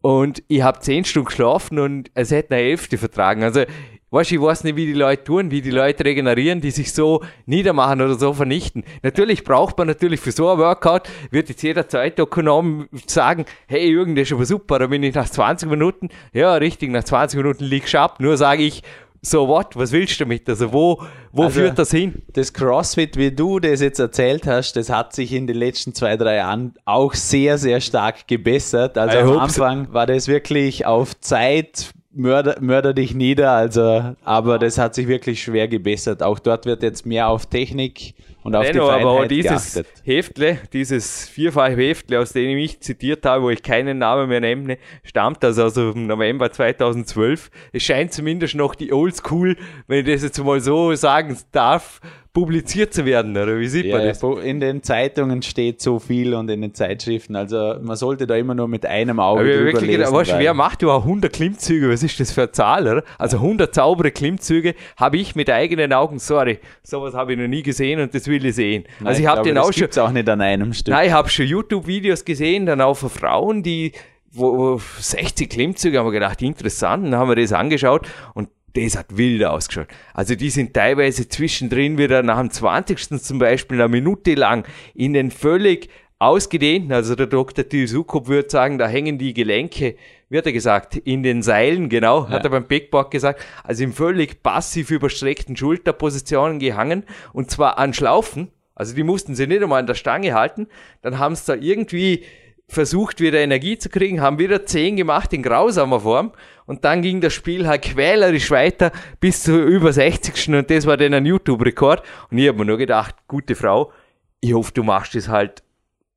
[0.00, 3.42] und ich habe zehn Stunden geschlafen und es hätte eine Hälfte vertragen.
[3.42, 3.64] Also
[4.10, 7.24] Weißt ich weiß nicht, wie die Leute tun, wie die Leute regenerieren, die sich so
[7.44, 8.84] niedermachen oder so vernichten.
[9.02, 14.14] Natürlich braucht man natürlich für so ein Workout, wird jetzt jeder Zeitökonom sagen, hey Jürgen,
[14.14, 17.64] das ist aber super, da bin ich nach 20 Minuten, ja richtig, nach 20 Minuten
[17.64, 18.20] liegst du ab.
[18.20, 18.84] Nur sage ich,
[19.22, 20.48] so what, was willst du damit?
[20.48, 22.22] Also wo, wo also führt das hin?
[22.32, 26.16] Das CrossFit, wie du das jetzt erzählt hast, das hat sich in den letzten zwei,
[26.16, 28.96] drei Jahren auch sehr, sehr stark gebessert.
[28.96, 34.58] Also I am Anfang war das wirklich auf Zeit mörder, mörder dich nieder, also, aber
[34.58, 36.22] das hat sich wirklich schwer gebessert.
[36.22, 38.14] Auch dort wird jetzt mehr auf Technik
[38.46, 39.86] und auf Denno, die aber auch Feinheit dieses geachtet.
[40.04, 44.40] Heftle, dieses vierfache Heftle, aus dem ich mich zitiert habe, wo ich keinen Namen mehr
[44.40, 47.50] nenne, stammt also aus dem November 2012.
[47.72, 49.56] Es scheint zumindest noch die Oldschool,
[49.86, 52.00] wenn ich das jetzt mal so sagen darf,
[52.32, 54.22] publiziert zu werden, oder wie sieht Ja, man das?
[54.44, 57.34] in den Zeitungen steht so viel und in den Zeitschriften.
[57.34, 60.12] Also man sollte da immer nur mit einem Auge Aber drüber wirklich lesen.
[60.12, 61.88] weißt, wer macht überhaupt 100 Klimmzüge?
[61.90, 63.04] Was ist das für eine Zahl, oder?
[63.16, 67.62] Also 100 saubere Klimmzüge habe ich mit eigenen Augen, sorry, sowas habe ich noch nie
[67.62, 68.84] gesehen und das will ich sehen.
[68.98, 70.92] Nein, also ich habe den auch schon, auch nicht an einem Stück.
[70.92, 73.92] Nein, ich habe schon YouTube-Videos gesehen, dann auch von Frauen, die
[74.36, 78.96] wo, wo 60 Klimmzüge, haben wir gedacht, interessant, dann haben wir das angeschaut und das
[78.96, 79.88] hat wild ausgeschaut.
[80.12, 83.22] Also die sind teilweise zwischendrin wieder nach dem 20.
[83.22, 87.68] zum Beispiel eine Minute lang in den völlig ausgedehnten, also der Dr.
[87.68, 89.96] Tilsukop würde sagen, da hängen die Gelenke,
[90.28, 94.42] wird er gesagt, in den Seilen, genau, hat er beim Backboard gesagt, also in völlig
[94.42, 99.86] passiv überstreckten Schulterpositionen gehangen und zwar an Schlaufen, also die mussten sie nicht einmal an
[99.86, 100.66] der Stange halten,
[101.02, 102.24] dann haben sie da irgendwie
[102.68, 106.32] versucht, wieder Energie zu kriegen, haben wieder 10 gemacht in grausamer Form.
[106.66, 110.48] Und dann ging das Spiel halt quälerisch weiter bis zu über 60.
[110.54, 112.02] und das war dann ein YouTube-Rekord.
[112.30, 113.92] Und ich habe mir nur gedacht, gute Frau,
[114.40, 115.62] ich hoffe, du machst das halt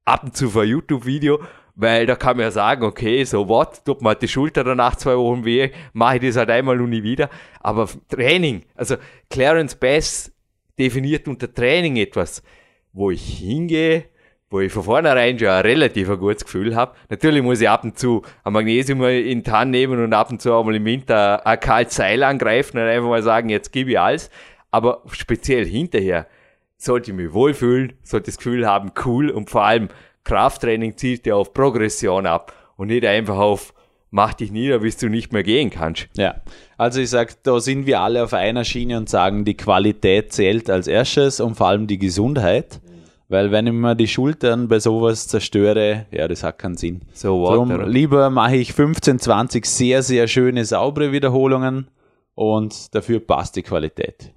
[0.05, 1.39] ab und zu für ein YouTube-Video,
[1.79, 4.97] weil da kann man ja sagen, okay, so what, tut mir halt die Schulter danach
[4.97, 7.29] zwei Wochen weh, mache ich das halt einmal und nie wieder.
[7.61, 8.97] Aber Training, also
[9.29, 10.31] Clarence Bass
[10.77, 12.43] definiert unter Training etwas,
[12.91, 14.05] wo ich hingehe,
[14.49, 16.95] wo ich von vornherein schon ein relativ gutes Gefühl habe.
[17.09, 20.41] Natürlich muss ich ab und zu ein Magnesium in die Hand nehmen und ab und
[20.41, 23.91] zu auch mal im Winter ein kaltes Seil angreifen und einfach mal sagen, jetzt gebe
[23.91, 24.29] ich alles.
[24.69, 26.27] Aber speziell hinterher
[26.75, 29.87] sollte ich mich wohlfühlen, sollte das Gefühl haben, cool und vor allem
[30.29, 33.73] Krafttraining zielt ja auf Progression ab und nicht einfach auf
[34.11, 36.07] mach dich nieder, bis du nicht mehr gehen kannst.
[36.15, 36.35] Ja,
[36.77, 40.69] also ich sage, da sind wir alle auf einer Schiene und sagen, die Qualität zählt
[40.69, 42.79] als erstes und vor allem die Gesundheit.
[43.27, 47.01] Weil wenn ich mir die Schultern bei sowas zerstöre, ja, das hat keinen Sinn.
[47.13, 51.89] So what, Darum lieber mache ich 15, 20 sehr, sehr schöne, saubere Wiederholungen
[52.33, 54.31] und dafür passt die Qualität.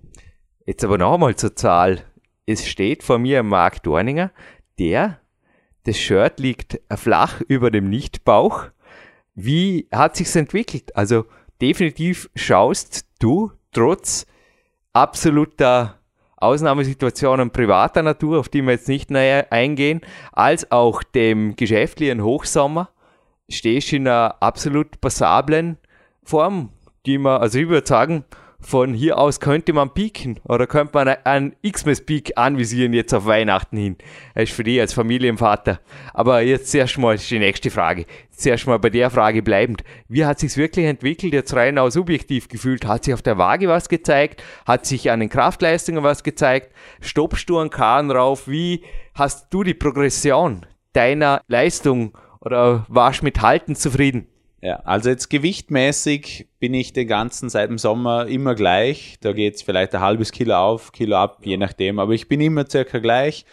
[0.66, 2.00] Jetzt aber noch einmal zur Zahl.
[2.44, 4.30] Es steht vor mir Marc Dorninger,
[4.78, 5.21] der,
[5.84, 8.66] das Shirt liegt flach über dem Nichtbauch.
[9.34, 10.94] Wie hat sich's entwickelt?
[10.94, 11.24] Also
[11.60, 14.26] definitiv schaust du trotz
[14.92, 15.98] absoluter
[16.36, 20.00] Ausnahmesituationen privater Natur, auf die wir jetzt nicht näher eingehen,
[20.32, 22.90] als auch dem geschäftlichen Hochsommer,
[23.48, 25.78] stehst du in einer absolut passablen
[26.24, 26.70] Form,
[27.06, 28.24] die man, also ich würde sagen,
[28.62, 33.76] von hier aus könnte man pieken oder könnte man einen Xmas-Peak anvisieren jetzt auf Weihnachten
[33.76, 33.96] hin.
[34.34, 35.80] Das ist für dich als Familienvater.
[36.14, 38.06] Aber jetzt zuerst mal ist die nächste Frage.
[38.30, 39.82] Zuerst mal bei der Frage bleibend.
[40.08, 42.86] Wie hat sich's wirklich entwickelt, jetzt rein auch subjektiv gefühlt?
[42.86, 44.42] Hat sich auf der Waage was gezeigt?
[44.64, 46.72] Hat sich an den Kraftleistungen was gezeigt?
[47.00, 48.48] Stoppst du einen Kahn rauf?
[48.48, 54.28] Wie hast du die Progression deiner Leistung oder warst mit Halten zufrieden?
[54.62, 59.16] Ja, also jetzt gewichtmäßig bin ich den ganzen seit dem Sommer immer gleich.
[59.20, 61.98] Da geht's vielleicht ein halbes Kilo auf, Kilo ab, je nachdem.
[61.98, 63.44] Aber ich bin immer circa gleich.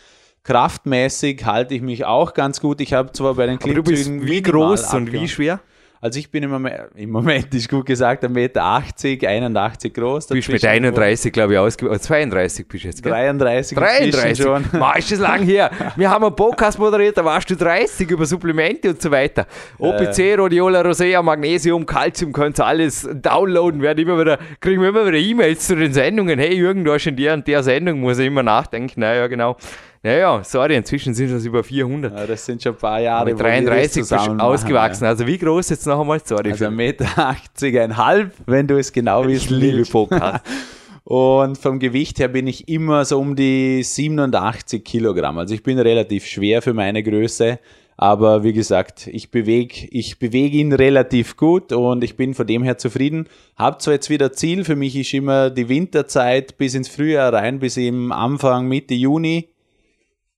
[0.43, 2.80] Kraftmäßig halte ich mich auch ganz gut.
[2.80, 5.62] Ich habe zwar bei den Aber du bist Klimmzügen wie groß und wie schwer?
[6.02, 10.28] Also ich bin im Moment, im Moment ist gut gesagt, 1,80 Meter, 81 groß.
[10.28, 12.02] Du bist mit Dazwischen 31, glaube ich, ausgewählt.
[12.02, 13.12] 32 bist du jetzt, gell?
[13.12, 14.46] 33 inzwischen 33.
[14.46, 14.80] schon.
[14.80, 15.70] Ma, ist das lang her.
[15.98, 19.46] Wir haben einen Podcast moderiert, da warst du 30 über Supplemente und so weiter.
[19.78, 23.82] OPC, Rhodiola, Rosea, Magnesium, Calcium, könnt ihr alles downloaden.
[23.82, 26.40] Werden immer wieder, kriegen wir immer wieder E-Mails zu den Sendungen.
[26.40, 29.02] Hey Jürgen, du hast in der und der Sendung, muss ich immer nachdenken.
[29.02, 29.58] Naja, genau.
[30.02, 32.18] Naja, sorry, inzwischen sind das über 400.
[32.18, 33.26] Ja, das sind schon ein paar Jahre.
[33.26, 35.06] Mit wo wir das 33 bist du zusammen ausgewachsen.
[35.06, 36.22] Also wie groß jetzt noch einmal?
[36.24, 36.48] Sorry.
[36.48, 36.52] Ja.
[36.54, 39.92] Also für- 1,80 Meter, 80, wenn du es genau ich wissen liebe willst.
[39.92, 40.46] Podcast.
[41.04, 45.40] Und vom Gewicht her bin ich immer so um die 87 Kilogramm.
[45.40, 47.60] Also ich bin relativ schwer für meine Größe.
[47.98, 52.64] Aber wie gesagt, ich bewege ich bewege ihn relativ gut und ich bin von dem
[52.64, 53.28] her zufrieden.
[53.58, 57.60] Hab zwar jetzt wieder Ziel, für mich ist immer die Winterzeit bis ins Frühjahr rein,
[57.60, 59.50] bis im Anfang, Mitte Juni.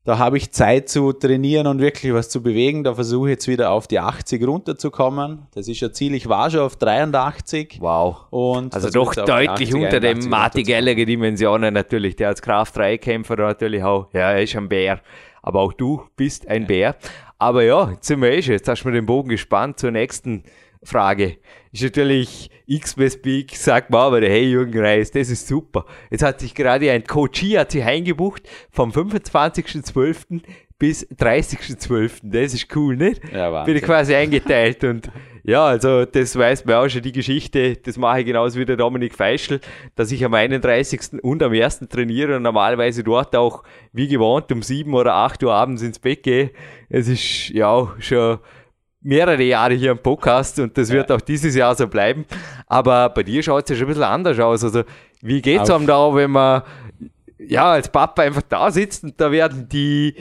[0.03, 2.83] Da habe ich Zeit zu trainieren und wirklich was zu bewegen.
[2.83, 5.45] Da versuche ich jetzt wieder auf die 80 runterzukommen.
[5.53, 6.15] Das ist ja Ziel.
[6.15, 7.77] Ich war schon auf 83.
[7.79, 8.25] Wow.
[8.31, 10.63] Und Also doch deutlich 80, unter dem 81 Marty.
[10.63, 12.15] Gallagher Dimensionen natürlich.
[12.15, 14.07] Der als Kraft-3-Kämpfer natürlich auch.
[14.11, 15.01] Ja, er ist ein Bär.
[15.43, 16.95] Aber auch du bist ein Bär.
[17.37, 18.53] Aber ja, jetzt sind wir eh schon.
[18.53, 20.43] Jetzt hast du mir den Bogen gespannt zur nächsten
[20.83, 21.37] Frage.
[21.71, 25.85] Ist natürlich X-Best Peak, sagt man aber, hey Jürgen Reis, das ist super.
[26.09, 30.41] Jetzt hat sich gerade ein Coachie hat sich eingebucht vom 25.12.
[30.77, 32.19] bis 30.12.
[32.23, 33.21] Das ist cool, nicht?
[33.31, 33.73] Ja, Wahnsinn.
[33.73, 35.09] Bin ich quasi eingeteilt und
[35.43, 38.77] ja, also das weiß man auch schon die Geschichte, das mache ich genauso wie der
[38.77, 39.59] Dominik Feischl,
[39.95, 41.23] dass ich am 31.
[41.23, 41.87] und am 1.
[41.89, 46.23] trainiere und normalerweise dort auch wie gewohnt um 7 oder 8 Uhr abends ins Bett
[46.23, 46.51] gehe.
[46.89, 48.39] Es ist ja schon
[49.01, 52.25] mehrere Jahre hier im Podcast und das wird auch dieses Jahr so bleiben.
[52.67, 54.63] Aber bei dir schaut es ja schon ein bisschen anders aus.
[54.63, 54.83] Also
[55.21, 56.63] wie geht es einem da, wenn man
[57.39, 60.15] ja als Papa einfach da sitzt und da werden die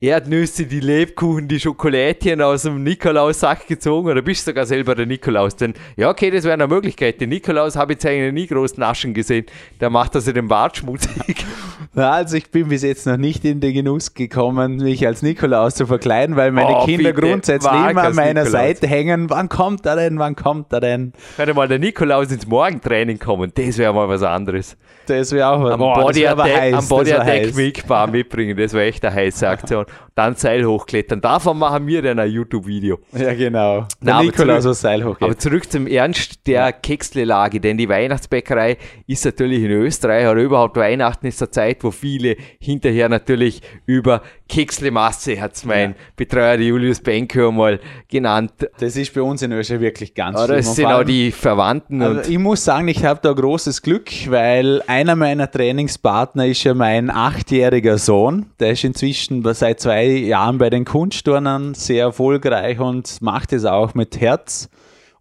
[0.00, 5.06] Erdnüsse, die Lebkuchen, die Schokolädchen aus dem Nikolaus-Sack gezogen oder bist du sogar selber der
[5.06, 5.56] Nikolaus?
[5.56, 7.20] Denn ja, okay, das wäre eine Möglichkeit.
[7.20, 9.46] Den Nikolaus habe ich jetzt eigentlich nie groß naschen gesehen.
[9.78, 11.46] Da macht er sich den Bart schmutzig.
[11.96, 15.86] Also ich bin bis jetzt noch nicht in den Genuss gekommen, mich als Nikolaus zu
[15.86, 18.50] verkleiden, weil meine Oh, Kinder bitte, grundsätzlich immer an meiner Nikolaus.
[18.50, 19.30] Seite hängen.
[19.30, 20.18] Wann kommt er denn?
[20.18, 21.12] Wann kommt er denn?
[21.36, 23.52] Könnte mal der Nikolaus ins Morgentraining kommen.
[23.54, 24.76] Das wäre mal was anderes.
[25.06, 27.54] Das wäre auch Am wär aber Body heiß, am Body Attack heiß.
[27.54, 28.56] Milk Bar mitbringen.
[28.56, 29.84] Das wäre echt eine heiße Aktion.
[30.14, 31.20] Dann Seil hochklettern.
[31.20, 32.98] Davon machen wir dann ein YouTube-Video.
[33.12, 33.86] Ja, genau.
[34.00, 35.22] Na, Nikolaus zurück- aus Seil hochgeht.
[35.22, 40.76] Aber zurück zum Ernst der Kexle-Lage, denn die Weihnachtsbäckerei ist natürlich in Österreich oder überhaupt
[40.76, 47.00] Weihnachten ist eine Zeit, wo viele hinterher natürlich über Kexle-Masse, hat's mein Betreuer der Julius
[47.00, 48.52] Benke mal genannt.
[48.78, 52.20] Das ist bei uns in Österreich wirklich ganz Oder es sind auch die Verwandten Also
[52.20, 56.74] und ich muss sagen, ich habe da großes Glück, weil einer meiner Trainingspartner ist ja
[56.74, 58.46] mein achtjähriger Sohn.
[58.60, 63.94] Der ist inzwischen seit zwei Jahren bei den Kunstturnern sehr erfolgreich und macht es auch
[63.94, 64.68] mit Herz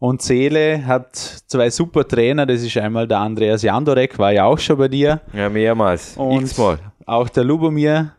[0.04, 0.86] und Seele.
[0.86, 2.46] Hat zwei super Trainer.
[2.46, 5.22] Das ist einmal der Andreas Jandorek, war ja auch schon bei dir.
[5.34, 6.78] ja, mehrmals, Und x-mal.
[7.06, 8.12] auch der Lubomir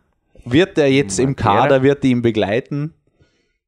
[0.47, 2.95] wird er jetzt im Kader, wird ihn begleiten.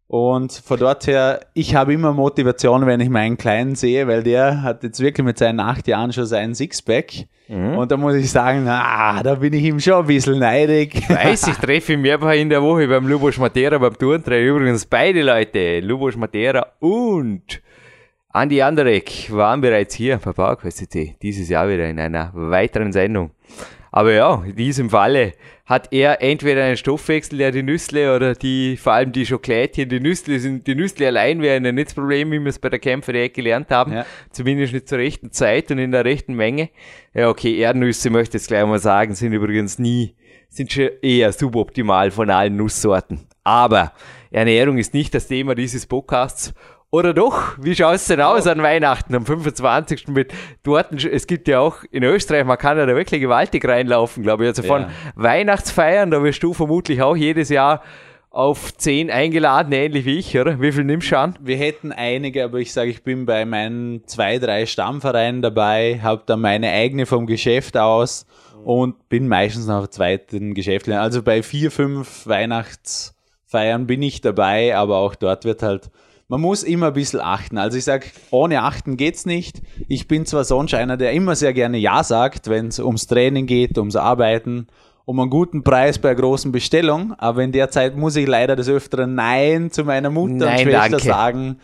[0.08, 4.62] Und von dort her, ich habe immer Motivation, wenn ich meinen Kleinen sehe, weil der
[4.62, 7.12] hat jetzt wirklich mit seinen acht Jahren schon seinen Sixpack.
[7.48, 11.08] Und da muss ich sagen, na, da bin ich ihm schon ein bisschen neidig.
[11.08, 14.48] Weiß, ich treffe ihn mehrfach in der Woche beim Lubos Matera, beim Turntraining.
[14.56, 17.60] Übrigens beide Leute, Lubos Matera und
[18.36, 23.30] Andi Anderek, waren bereits hier bei PowerQuest dieses Jahr wieder in einer weiteren Sendung.
[23.90, 25.32] Aber ja, in diesem Falle
[25.64, 30.00] hat er entweder einen Stoffwechsel, der die Nüssle oder die, vor allem die Schokolädchen, die
[30.00, 32.78] Nüssle sind, die Nüssle allein wären ja nicht das Problem, wie wir es bei der
[32.78, 33.94] Kämpferei gelernt haben.
[33.94, 34.06] Ja.
[34.32, 36.68] Zumindest nicht zur rechten Zeit und in der rechten Menge.
[37.14, 40.14] Ja, okay, Erdnüsse möchte ich jetzt gleich mal sagen, sind übrigens nie,
[40.50, 43.20] sind schon eher suboptimal von allen Nusssorten.
[43.44, 43.94] Aber
[44.30, 46.52] Ernährung ist nicht das Thema dieses Podcasts.
[46.96, 47.58] Oder doch?
[47.60, 50.08] Wie schaut es denn aus an Weihnachten am 25.
[50.08, 50.32] mit
[50.62, 50.92] dort?
[51.04, 54.48] Es gibt ja auch in Österreich, man kann ja da wirklich gewaltig reinlaufen, glaube ich.
[54.48, 54.88] Also von Ja.
[55.14, 57.82] Weihnachtsfeiern, da wirst du vermutlich auch jedes Jahr
[58.30, 60.58] auf 10 eingeladen, ähnlich wie ich, oder?
[60.62, 61.36] Wie viel nimmst du an?
[61.38, 66.22] Wir hätten einige, aber ich sage, ich bin bei meinen zwei, drei Stammvereinen dabei, habe
[66.24, 68.24] da meine eigene vom Geschäft aus
[68.64, 70.88] und bin meistens noch auf zweiten Geschäft.
[70.88, 75.90] Also bei vier, fünf Weihnachtsfeiern bin ich dabei, aber auch dort wird halt,
[76.28, 77.58] man muss immer ein bisschen achten.
[77.58, 79.62] Also ich sage, ohne achten geht's nicht.
[79.88, 83.46] Ich bin zwar sonst einer, der immer sehr gerne Ja sagt, wenn es ums Training
[83.46, 84.66] geht, ums Arbeiten,
[85.04, 88.56] um einen guten Preis bei einer großen Bestellung, aber in der Zeit muss ich leider
[88.56, 91.06] des Öfteren Nein zu meiner Mutter und Nein, Schwester danke.
[91.06, 91.60] sagen,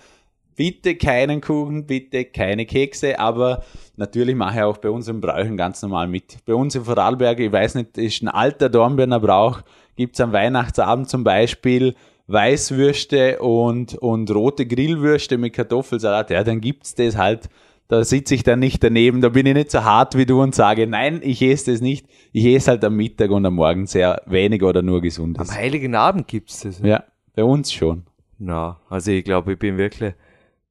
[0.54, 3.64] bitte keinen Kuchen, bitte keine Kekse, aber
[3.96, 6.36] natürlich mache ich auch bei unseren Bräuchen ganz normal mit.
[6.46, 9.62] Bei uns in Vorarlberg, ich weiß nicht, ist ein alter Dornbirner Brauch,
[9.96, 11.96] gibt's am Weihnachtsabend zum Beispiel
[12.26, 17.48] Weißwürste und, und rote Grillwürste mit Kartoffelsalat, ja, dann gibt's das halt.
[17.88, 20.54] Da sitze ich dann nicht daneben, da bin ich nicht so hart wie du und
[20.54, 22.06] sage, nein, ich esse das nicht.
[22.32, 25.50] Ich esse halt am Mittag und am Morgen sehr wenig oder nur gesundes.
[25.50, 26.80] Am Heiligen Abend gibt's das.
[26.82, 27.04] Ja,
[27.34, 28.04] bei uns schon.
[28.38, 30.14] Na, also ich glaube, ich bin wirklich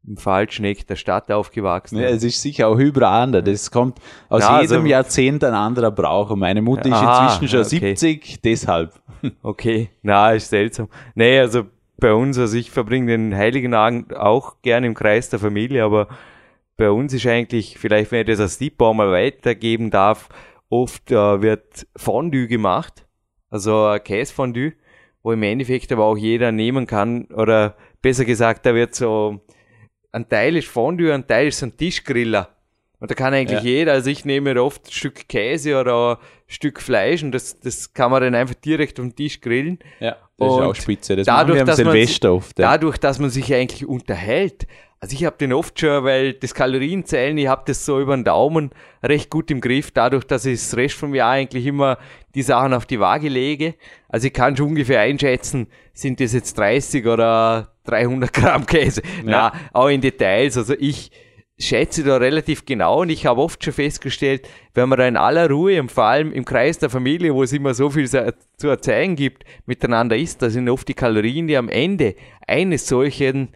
[0.07, 1.99] im falschen Eck der Stadt aufgewachsen.
[1.99, 3.43] Ja, es ist sicher auch anders.
[3.45, 6.31] Das kommt aus Ja, jedem also- Jahrzehnt ein anderer Brauch.
[6.31, 7.95] Und meine Mutter ist Aha, inzwischen schon okay.
[7.95, 8.99] 70, deshalb.
[9.43, 10.89] Okay, na, ist seltsam.
[11.15, 11.65] Nee, also
[11.97, 16.07] bei uns, also ich verbringe den Heiligen Abend auch gerne im Kreis der Familie, aber
[16.77, 20.29] bei uns ist eigentlich, vielleicht wenn ich das als Tipp auch mal weitergeben darf,
[20.69, 23.05] oft äh, wird Fondue gemacht,
[23.49, 24.73] also Käsefondue,
[25.21, 29.41] wo im Endeffekt aber auch jeder nehmen kann, oder besser gesagt, da wird so,
[30.11, 32.49] ein Teil ist Fondue, ein Teil ist so ein Tischgriller.
[33.01, 33.65] Und da kann eigentlich Ja.
[33.65, 37.59] jeder, also ich nehme mir oft ein Stück Käse oder ein Stück Fleisch und das,
[37.59, 39.79] das kann man dann einfach direkt auf den Tisch grillen.
[39.99, 41.15] Ja, das ist Und auch spitze.
[41.15, 42.59] Das dadurch, wir am dass man Silvester oft.
[42.59, 42.71] Ja.
[42.71, 44.67] Dadurch, dass man sich eigentlich unterhält.
[44.99, 48.23] Also ich habe den oft schon, weil das Kalorienzählen, ich habe das so über den
[48.23, 48.69] Daumen
[49.01, 51.97] recht gut im Griff, dadurch, dass ich das Rest vom Jahr eigentlich immer
[52.35, 53.73] die Sachen auf die Waage lege.
[54.09, 59.01] Also ich kann schon ungefähr einschätzen, sind das jetzt 30 oder 300 Gramm Käse.
[59.23, 60.55] Na, auch in Details.
[60.55, 61.09] Also ich
[61.67, 65.49] schätze da relativ genau und ich habe oft schon festgestellt, wenn man da in aller
[65.49, 69.15] Ruhe und vor allem im Kreis der Familie, wo es immer so viel zu erzählen
[69.15, 72.15] gibt, miteinander isst, da sind oft die Kalorien, die am Ende
[72.47, 73.49] eines solchen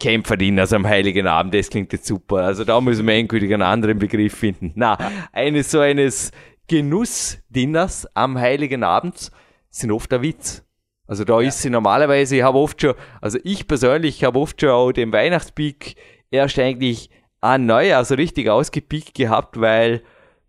[0.00, 2.38] Kämpferdiener am Heiligen Abend, das klingt jetzt super.
[2.38, 4.72] Also da müssen wir endgültig einen anderen Begriff finden.
[4.74, 4.98] Na,
[5.32, 6.32] eines so eines
[6.66, 9.30] Genussdieners am Heiligen Abend
[9.70, 10.64] sind oft ein Witz.
[11.06, 11.48] Also da ja.
[11.48, 15.12] ist sie normalerweise, ich habe oft schon, also ich persönlich habe oft schon auch den
[15.12, 15.94] Weihnachtspeak
[16.30, 17.10] erst eigentlich
[17.42, 20.02] an Neujahr so richtig ausgepickt gehabt, weil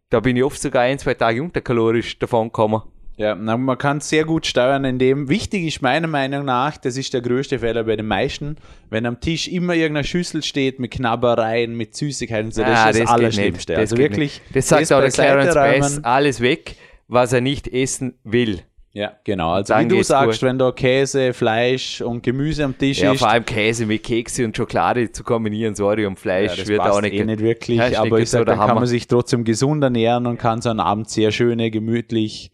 [0.10, 2.84] da bin ich oft sogar ein, zwei Tage unterkalorisch davon gekommen.
[3.16, 7.14] Ja, man kann es sehr gut steuern, indem wichtig ist meiner Meinung nach, das ist
[7.14, 8.58] der größte Fehler bei den meisten,
[8.90, 13.00] wenn am Tisch immer irgendeine Schüssel steht mit Knabbereien, mit Süßigkeiten, so, das ah, ist
[13.00, 13.74] das, das Allerschlimmste.
[13.74, 14.56] Das also wirklich, nicht.
[14.56, 16.76] das sagt das auch der Clarence Bass, alles weg,
[17.08, 18.62] was er nicht essen will.
[18.96, 19.54] Ja, genau.
[19.54, 20.48] Also wie du sagst, gut.
[20.48, 23.22] wenn da Käse, Fleisch und Gemüse am Tisch ja, ist.
[23.22, 26.82] Ja, vor allem Käse mit Kekse und Schokolade zu kombinieren, sorry, und Fleisch ja, wird
[26.82, 27.98] auch nicht, eh nicht wirklich.
[27.98, 31.10] aber ich sage, dann kann man sich trotzdem gesund ernähren und kann so einen Abend
[31.10, 32.52] sehr schöne, gemütlich,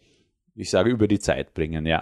[0.55, 2.01] ich sage, über die Zeit bringen, ja.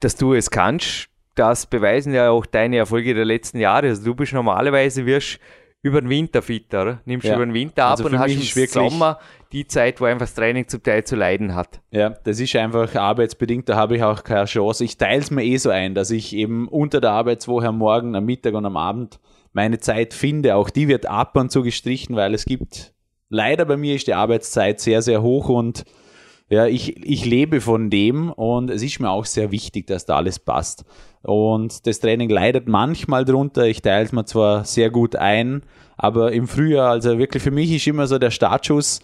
[0.00, 3.86] Dass du es kannst, das beweisen ja auch deine Erfolge der letzten Jahre.
[3.88, 5.38] Also du bist normalerweise wirst
[5.82, 7.00] über den Winter fit, oder?
[7.04, 7.36] Nimmst ja.
[7.36, 9.20] über den Winter ab also und hast im Sommer
[9.56, 11.80] die Zeit, wo einfach das Training zum Teil zu leiden hat.
[11.90, 14.84] Ja, das ist einfach arbeitsbedingt, da habe ich auch keine Chance.
[14.84, 18.14] Ich teile es mir eh so ein, dass ich eben unter der Arbeitswoche am Morgen,
[18.14, 19.18] am Mittag und am Abend
[19.54, 20.56] meine Zeit finde.
[20.56, 22.92] Auch die wird ab und zu gestrichen, weil es gibt,
[23.30, 25.84] leider bei mir ist die Arbeitszeit sehr, sehr hoch und
[26.48, 30.16] ja, ich, ich lebe von dem und es ist mir auch sehr wichtig, dass da
[30.16, 30.84] alles passt.
[31.22, 33.64] Und das Training leidet manchmal drunter.
[33.64, 35.62] Ich teile es mir zwar sehr gut ein,
[35.96, 39.00] aber im Frühjahr, also wirklich für mich ist immer so der Startschuss.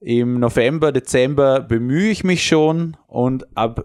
[0.00, 3.84] Im November, Dezember bemühe ich mich schon und ab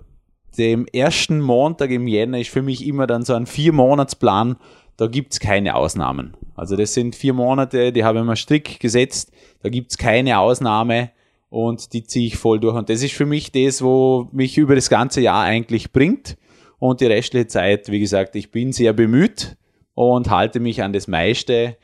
[0.58, 4.56] dem ersten Montag im Jänner ist für mich immer dann so ein Vier-Monats-Plan.
[4.96, 6.38] Da gibt's keine Ausnahmen.
[6.56, 9.34] Also das sind vier Monate, die habe ich mir strikt gesetzt.
[9.62, 11.12] Da gibt's keine Ausnahme
[11.50, 12.78] und die ziehe ich voll durch.
[12.78, 16.38] Und das ist für mich das, wo mich über das ganze Jahr eigentlich bringt.
[16.80, 19.58] Und die restliche Zeit, wie gesagt, ich bin sehr bemüht
[19.96, 21.76] und halte mich an das meiste.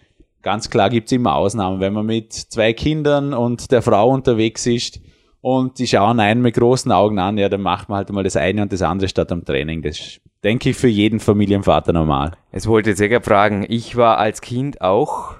[0.41, 4.99] Ganz klar gibt's immer Ausnahmen, wenn man mit zwei Kindern und der Frau unterwegs ist
[5.41, 8.35] und die schauen einen mit großen Augen an, ja, dann macht man halt mal das
[8.35, 9.81] eine und das andere statt am Training.
[9.81, 12.31] Das denke ich für jeden Familienvater normal.
[12.51, 15.35] Es wollte jetzt sogar fragen, ich war als Kind auch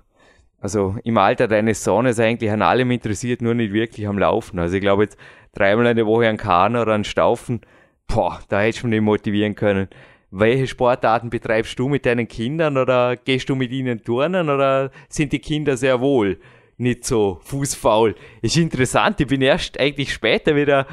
[0.62, 4.60] also im Alter deines Sohnes eigentlich an allem interessiert, nur nicht wirklich am Laufen.
[4.60, 5.18] Also ich glaube jetzt
[5.54, 7.62] dreimal in der Woche an Kahn oder an Staufen,
[8.08, 9.88] boah, da hätte ich mich motivieren können.
[10.34, 15.34] Welche Sportarten betreibst du mit deinen Kindern oder gehst du mit ihnen turnen oder sind
[15.34, 16.40] die Kinder sehr wohl
[16.78, 18.16] nicht so fußfaul?
[18.42, 20.88] Ist interessant, ich bin erst eigentlich später wieder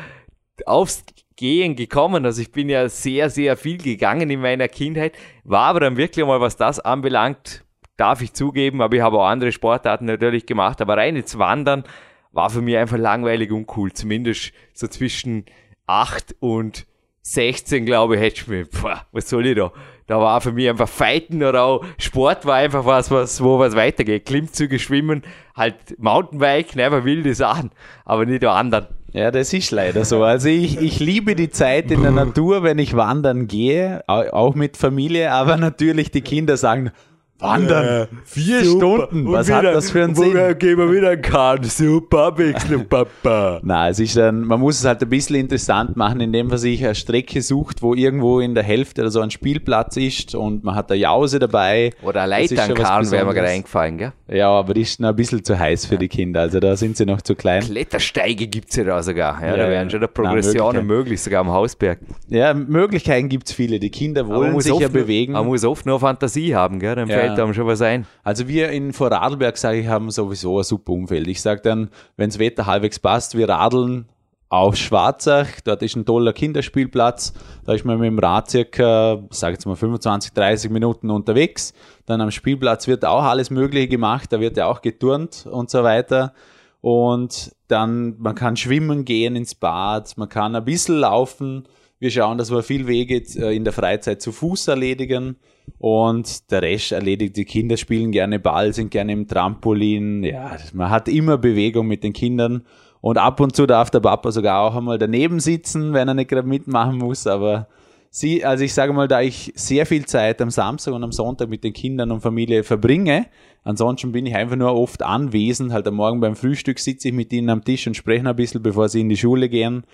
[0.67, 1.05] aufs
[1.37, 2.25] Gehen gekommen.
[2.25, 6.27] Also ich bin ja sehr, sehr viel gegangen in meiner Kindheit, war aber dann wirklich
[6.27, 7.65] mal, was das anbelangt,
[7.97, 11.85] darf ich zugeben, aber ich habe auch andere Sportarten natürlich gemacht, aber rein ins Wandern
[12.33, 13.93] war für mich einfach langweilig und cool.
[13.93, 15.45] Zumindest so zwischen
[15.87, 16.88] 8 und
[17.33, 19.71] 16, glaube ich, hätte ich mir, boah, was soll ich da?
[20.07, 23.77] Da war für mich einfach Fighten oder auch Sport war einfach was, was wo was
[23.77, 24.25] weitergeht.
[24.25, 25.23] Klimmzüge, Schwimmen,
[25.55, 27.71] halt Mountainbike, einfach wilde Sachen,
[28.07, 28.87] aber nicht anderen.
[29.13, 30.23] Ja, das ist leider so.
[30.23, 34.79] Also ich, ich liebe die Zeit in der Natur, wenn ich wandern gehe, auch mit
[34.79, 36.93] Familie, aber natürlich die Kinder sagen,
[37.41, 37.85] Wandern.
[37.85, 39.07] Äh, vier super.
[39.07, 39.33] Stunden.
[39.33, 40.33] Was wieder, hat das für einen Sinn?
[40.59, 41.63] gehen wir wieder Kahn.
[41.63, 43.61] Super Abwechslung, Papa.
[43.63, 46.85] Na, es ist dann, man muss es halt ein bisschen interessant machen, indem man sich
[46.85, 50.75] eine Strecke sucht, wo irgendwo in der Hälfte oder so ein Spielplatz ist und man
[50.75, 51.93] hat eine Jause dabei.
[52.03, 54.13] Oder eine Leiternkahn wäre mir gerade eingefallen, gell?
[54.27, 56.01] Ja, aber die ist noch ein bisschen zu heiß für ja.
[56.01, 56.41] die Kinder.
[56.41, 57.63] Also da sind sie noch zu klein.
[57.63, 59.41] Klettersteige gibt es ja da sogar.
[59.41, 62.01] Ja, ja da wären schon der Progressionen möglich, sogar am Hausberg.
[62.29, 63.79] Ja, Möglichkeiten gibt es viele.
[63.79, 65.35] Die Kinder wollen sich ja bewegen.
[65.35, 66.97] Man muss oft nur Fantasie haben, gell?
[66.97, 68.07] Dann ja fällt einem schon was ein.
[68.23, 71.29] Also wir in Vorarlberg, sage ich, haben sowieso ein super Umfeld.
[71.29, 74.07] Ich sage dann, wenn das Wetter halbwegs passt, wir radeln
[74.51, 77.35] auf Schwarzach, dort ist ein toller Kinderspielplatz,
[77.67, 81.75] da ist man mit dem Rad circa, sag jetzt mal 25, 30 Minuten unterwegs.
[82.07, 85.83] Dann am Spielplatz wird auch alles Mögliche gemacht, da wird ja auch geturnt und so
[85.85, 86.33] weiter.
[86.81, 91.65] Und dann, man kann schwimmen gehen ins Bad, man kann ein bisschen laufen.
[91.99, 95.37] Wir schauen, dass wir viel Wege äh, in der Freizeit zu Fuß erledigen.
[95.79, 100.23] Und der Rest erledigt die Kinder, spielen gerne Ball, sind gerne im Trampolin.
[100.25, 102.63] Ja, man hat immer Bewegung mit den Kindern.
[103.01, 106.31] Und ab und zu darf der Papa sogar auch einmal daneben sitzen, wenn er nicht
[106.31, 107.27] gerade mitmachen muss.
[107.27, 107.69] Aber
[108.11, 111.49] sie, also ich sage mal, da ich sehr viel Zeit am Samstag und am Sonntag
[111.49, 113.27] mit den Kindern und Familie verbringe,
[113.63, 115.73] ansonsten bin ich einfach nur oft anwesend.
[115.73, 118.63] Halt am Morgen beim Frühstück sitze ich mit ihnen am Tisch und spreche ein bisschen,
[118.63, 119.85] bevor sie in die Schule gehen.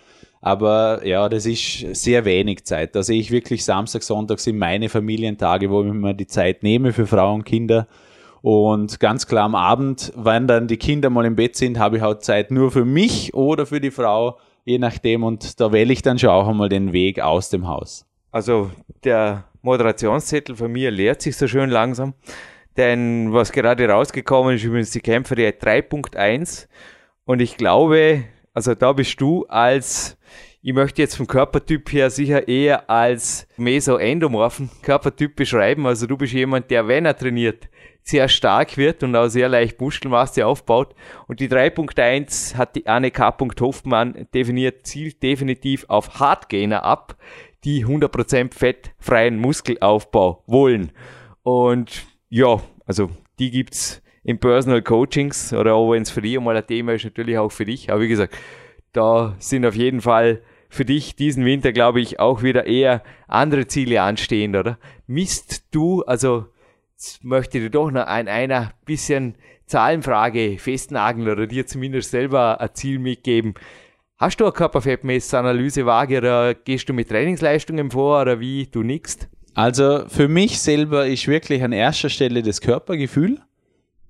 [0.44, 2.94] Aber ja, das ist sehr wenig Zeit.
[2.94, 6.92] Da sehe ich wirklich Samstag, Sonntag sind meine Familientage, wo ich mir die Zeit nehme
[6.92, 7.88] für Frauen und Kinder.
[8.42, 12.02] Und ganz klar am Abend, wenn dann die Kinder mal im Bett sind, habe ich
[12.02, 14.36] auch Zeit nur für mich oder für die Frau,
[14.66, 15.24] je nachdem.
[15.24, 18.04] Und da wähle ich dann schon auch einmal den Weg aus dem Haus.
[18.30, 18.70] Also
[19.02, 22.12] der Moderationszettel von mir leert sich so schön langsam.
[22.76, 26.66] denn was gerade rausgekommen ist, übrigens die Kämpfer die 3.1
[27.24, 30.18] und ich glaube, also da bist du als
[30.66, 35.86] ich möchte jetzt vom Körpertyp her sicher eher als mesoendomorphen Körpertyp beschreiben.
[35.86, 37.68] Also du bist jemand, der, wenn er trainiert,
[38.02, 40.94] sehr stark wird und auch sehr leicht Muskelmasse aufbaut.
[41.28, 43.36] Und die 3.1 hat die Anne K.
[43.60, 47.18] Hoffmann definiert, zielt definitiv auf Hardgainer ab,
[47.64, 50.92] die 100% fettfreien Muskelaufbau wollen.
[51.42, 56.56] Und ja, also die gibt's in Personal Coachings oder auch wenn es für dich mal
[56.56, 57.92] ein Thema ist, natürlich auch für dich.
[57.92, 58.34] Aber wie gesagt,
[58.94, 60.40] da sind auf jeden Fall
[60.74, 64.78] für dich diesen Winter, glaube ich, auch wieder eher andere Ziele anstehen, oder?
[65.06, 66.46] Misst du, also
[67.22, 72.98] möchte dir doch noch ein einer bisschen Zahlenfrage festnageln oder dir zumindest selber ein Ziel
[72.98, 73.54] mitgeben.
[74.16, 79.28] Hast du eine Körperfettmessanalyse vage oder gehst du mit Trainingsleistungen vor oder wie du nickst?
[79.54, 83.38] Also für mich selber ist wirklich an erster Stelle das Körpergefühl.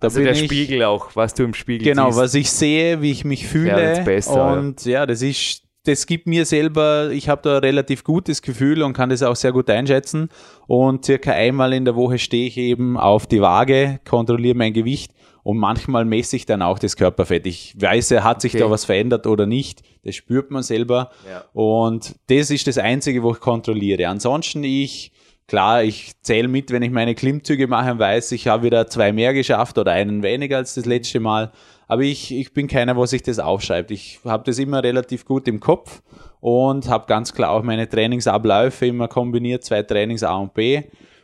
[0.00, 2.16] Da also der ich, Spiegel auch, was du im Spiegel genau, siehst.
[2.16, 4.02] Genau, was ich sehe, wie ich mich fühle.
[4.04, 5.00] Besser, und ja.
[5.00, 8.94] ja, das ist das gibt mir selber, ich habe da ein relativ gutes Gefühl und
[8.94, 10.30] kann das auch sehr gut einschätzen.
[10.66, 15.12] Und circa einmal in der Woche stehe ich eben auf die Waage, kontrolliere mein Gewicht
[15.44, 17.46] und manchmal messe ich dann auch das Körperfett.
[17.46, 18.64] Ich weiß, hat sich okay.
[18.64, 19.82] da was verändert oder nicht.
[20.02, 21.10] Das spürt man selber.
[21.28, 21.44] Ja.
[21.52, 24.08] Und das ist das Einzige, wo ich kontrolliere.
[24.08, 25.12] Ansonsten ich,
[25.46, 29.12] klar, ich zähle mit, wenn ich meine Klimmzüge mache und weiß, ich habe wieder zwei
[29.12, 31.52] mehr geschafft oder einen weniger als das letzte Mal.
[31.86, 33.90] Aber ich, ich bin keiner, wo sich das aufschreibt.
[33.90, 36.02] Ich habe das immer relativ gut im Kopf
[36.40, 40.82] und habe ganz klar auch meine Trainingsabläufe immer kombiniert, zwei Trainings A und B.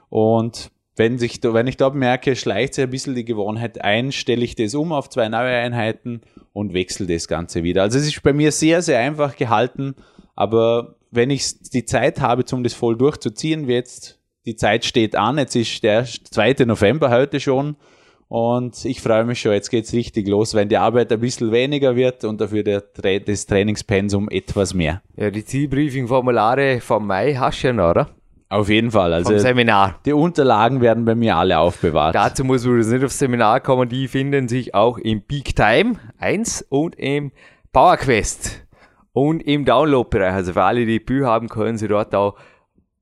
[0.08, 4.44] Und wenn, sich, wenn ich dort merke, schleicht sich ein bisschen die Gewohnheit ein, stelle
[4.44, 6.20] ich das um auf zwei neue Einheiten
[6.52, 7.82] und wechsle das Ganze wieder.
[7.82, 9.94] Also es ist bei mir sehr, sehr einfach gehalten,
[10.34, 15.16] aber wenn ich die Zeit habe, um das voll durchzuziehen, wie jetzt die Zeit steht
[15.16, 16.64] an, jetzt ist der 2.
[16.66, 17.76] November heute schon,
[18.30, 21.96] und ich freue mich schon, jetzt geht's richtig los, wenn die Arbeit ein bisschen weniger
[21.96, 22.84] wird und dafür der,
[23.18, 25.02] das Trainingspensum etwas mehr.
[25.16, 28.10] Ja, die Zielbriefing-Formulare vom Mai hast du ja noch, oder?
[28.48, 29.12] Auf jeden Fall.
[29.14, 29.98] Also Vom Seminar.
[30.06, 32.14] Die Unterlagen werden bei mir alle aufbewahrt.
[32.14, 33.88] Dazu muss man nicht aufs Seminar kommen.
[33.88, 37.32] Die finden sich auch im Peak Time 1 und im
[37.72, 38.64] Power Quest
[39.12, 40.34] und im Download-Bereich.
[40.34, 42.36] Also für alle, die Bücher haben, können sie dort auch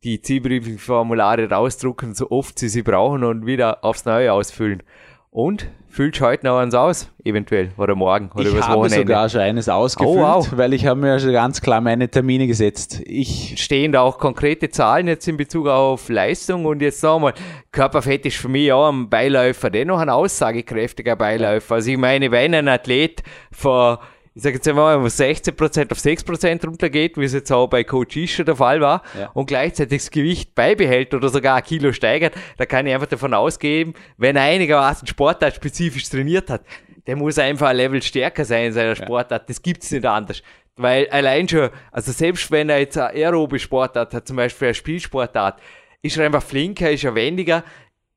[0.04, 4.82] die Zielbriefing-Formulare rausdrucken, so oft sie sie brauchen und wieder aufs Neue ausfüllen.
[5.30, 9.40] Und füllst heute noch eins aus, eventuell, oder morgen, oder ich übers habe sogar schon
[9.40, 10.48] eines ausgefüllt, oh, wow.
[10.56, 13.02] weil ich habe mir schon ganz klar meine Termine gesetzt.
[13.04, 17.32] Ich Stehen da auch konkrete Zahlen jetzt in Bezug auf Leistung und jetzt sagen wir
[17.32, 17.34] mal,
[17.72, 21.76] Körperfett ist für mich auch ein Beiläufer, dennoch ein aussagekräftiger Beiläufer.
[21.76, 24.00] Also ich meine, wenn ein Athlet vor
[24.38, 28.16] ich sage jetzt einmal, wo 16% auf 6% runtergeht, wie es jetzt auch bei Coach
[28.16, 29.32] Ischer der Fall war, ja.
[29.34, 33.34] und gleichzeitig das Gewicht beibehält oder sogar ein Kilo steigert, da kann ich einfach davon
[33.34, 36.62] ausgehen, wenn er einigermaßen Sportart spezifisch trainiert hat,
[37.08, 39.50] der muss einfach ein Level stärker sein in seiner Sportart.
[39.50, 40.40] Das gibt's nicht anders.
[40.76, 44.74] Weil allein schon, also selbst wenn er jetzt eine aerobe Sportart hat, zum Beispiel eine
[44.74, 45.60] Spielsportart,
[46.00, 47.64] ist er einfach flinker, ist er wendiger,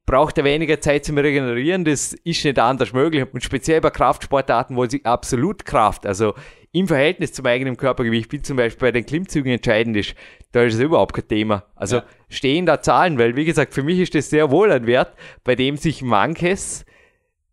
[0.05, 3.25] braucht er weniger Zeit zum Regenerieren, das ist nicht anders möglich.
[3.31, 6.33] Und speziell bei Kraftsportarten, wo sie absolut Kraft, also
[6.73, 10.15] im Verhältnis zum eigenen Körpergewicht, wie zum Beispiel bei den Klimmzügen entscheidend ist,
[10.53, 11.65] da ist es überhaupt kein Thema.
[11.75, 12.03] Also ja.
[12.29, 15.55] stehen da Zahlen, weil wie gesagt, für mich ist das sehr wohl ein Wert, bei
[15.55, 16.85] dem sich manches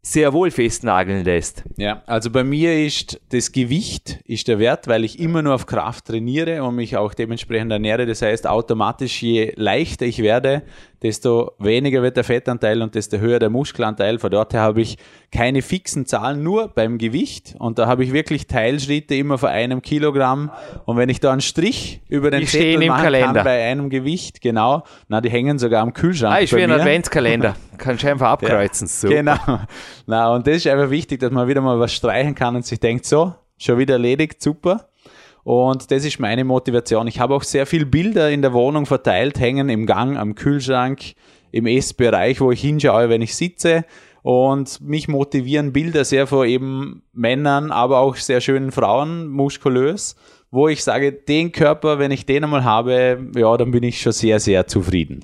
[0.02, 1.64] sehr wohl festnageln lässt.
[1.76, 5.66] Ja, also bei mir ist das Gewicht ist der Wert, weil ich immer nur auf
[5.66, 8.06] Kraft trainiere und mich auch dementsprechend ernähre.
[8.06, 10.62] Das heißt, automatisch je leichter ich werde,
[11.02, 14.18] desto weniger wird der Fettanteil und desto höher der Muskelanteil.
[14.18, 14.98] Von dort her habe ich
[15.30, 17.54] keine fixen Zahlen, nur beim Gewicht.
[17.58, 20.50] Und da habe ich wirklich Teilschritte immer vor einem Kilogramm.
[20.84, 23.34] Und wenn ich da einen Strich über den die Zettel machen Kalender.
[23.34, 26.34] kann bei einem Gewicht, genau, na, die hängen sogar am Kühlschrank.
[26.34, 27.54] Ah, ich will einen Adventskalender.
[27.78, 28.88] Kannst du einfach abkreuzen.
[29.02, 29.60] Ja, genau.
[30.06, 32.80] Na, und das ist einfach wichtig, dass man wieder mal was streichen kann und sich
[32.80, 34.87] denkt, so, schon wieder erledigt, super.
[35.48, 37.06] Und das ist meine Motivation.
[37.06, 41.14] Ich habe auch sehr viele Bilder in der Wohnung verteilt, hängen im Gang, am Kühlschrank,
[41.52, 43.86] im Essbereich, wo ich hinschaue, wenn ich sitze.
[44.20, 50.16] Und mich motivieren Bilder sehr vor eben Männern, aber auch sehr schönen Frauen, muskulös,
[50.50, 54.12] wo ich sage, den Körper, wenn ich den einmal habe, ja, dann bin ich schon
[54.12, 55.20] sehr, sehr zufrieden.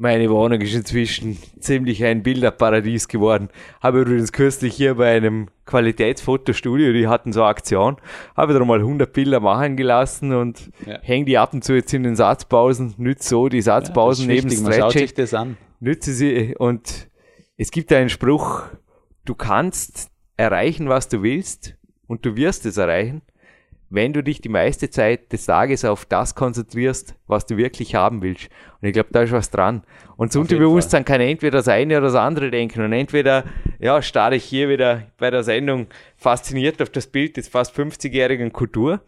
[0.00, 3.48] Meine Wohnung ist inzwischen ziemlich ein Bilderparadies geworden.
[3.80, 7.96] Habe übrigens kürzlich hier bei einem Qualitätsfotostudio, die hatten so eine Aktion,
[8.36, 11.00] habe da mal 100 Bilder machen gelassen und ja.
[11.02, 14.50] hänge die ab und zu jetzt in den Satzpausen, nütze so die Satzpausen ja, neben
[14.50, 14.80] wichtig, Stretching.
[14.80, 15.56] Man schaut sich das an.
[15.80, 17.08] Nütze sie und
[17.56, 18.62] es gibt einen Spruch,
[19.24, 21.74] du kannst erreichen, was du willst
[22.06, 23.22] und du wirst es erreichen,
[23.90, 28.22] wenn du dich die meiste Zeit des Tages auf das konzentrierst, was du wirklich haben
[28.22, 28.48] willst.
[28.80, 29.82] Und ich glaube, da ist was dran.
[30.16, 32.82] Und das Unterbewusstsein kann entweder das eine oder das andere denken.
[32.82, 33.44] Und entweder,
[33.78, 35.86] ja, starre ich hier wieder bei der Sendung
[36.16, 39.00] fasziniert auf das Bild des fast 50-jährigen Kultur.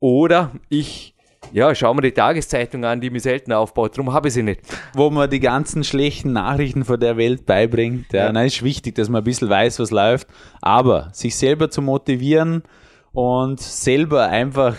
[0.00, 1.14] Oder ich
[1.52, 3.96] ja, schauen wir die Tageszeitung an, die mir selten aufbaut.
[3.96, 4.60] Darum habe ich sie nicht.
[4.94, 8.12] Wo man die ganzen schlechten Nachrichten von der Welt beibringt.
[8.12, 8.32] Ja, ja.
[8.32, 10.28] Nein, ist wichtig, dass man ein bisschen weiß, was läuft.
[10.60, 12.64] Aber sich selber zu motivieren
[13.12, 14.76] und selber einfach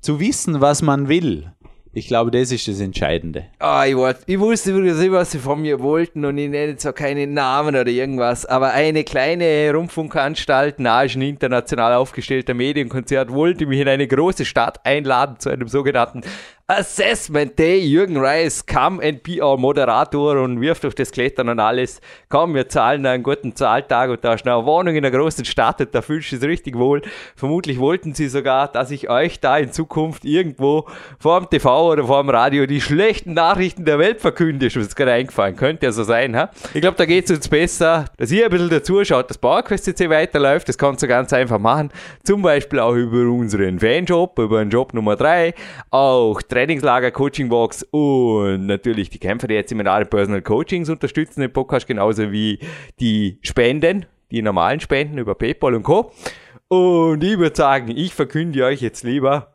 [0.00, 1.52] zu wissen, was man will.
[1.92, 3.46] Ich glaube, das ist das Entscheidende.
[3.58, 6.92] Ah, ich, wollt, ich wusste nicht, was sie von mir wollten und ich nenne zwar
[6.92, 13.80] keinen Namen oder irgendwas, aber eine kleine Rundfunkanstalt, nahe ein international aufgestellter Medienkonzert, wollte mich
[13.80, 16.20] in eine große Stadt einladen zu einem sogenannten
[16.70, 17.80] Assessment Day.
[17.80, 22.00] Jürgen Reis, come and be our Moderator und wirft auf das Klettern und alles.
[22.28, 25.80] Komm, wir zahlen einen guten Zahltag und da ist eine Wohnung in einer großen Stadt
[25.80, 27.02] und da fühlst du dich richtig wohl.
[27.34, 30.86] Vermutlich wollten sie sogar, dass ich euch da in Zukunft irgendwo
[31.18, 34.66] vor dem TV oder vor dem Radio die schlechten Nachrichten der Welt verkünde.
[34.66, 35.56] Ist mir gerade eingefallen.
[35.56, 36.50] Könnte ja so sein, ha?
[36.72, 39.86] Ich glaube, da geht es uns besser, dass ihr ein bisschen dazu schaut, dass PowerQuest
[39.86, 40.68] CC weiterläuft.
[40.68, 41.90] Das kannst du ganz einfach machen.
[42.22, 45.52] Zum Beispiel auch über unseren Fanjob, über den Job Nummer 3.
[45.90, 51.86] Auch Trainingslager, Coachingbox und natürlich die Kämpfer, die jetzt Seminare Personal Coachings unterstützen den Podcast,
[51.86, 52.58] genauso wie
[53.00, 56.12] die Spenden, die normalen Spenden über PayPal und Co.
[56.68, 59.54] Und ich würde sagen, ich verkünde euch jetzt lieber,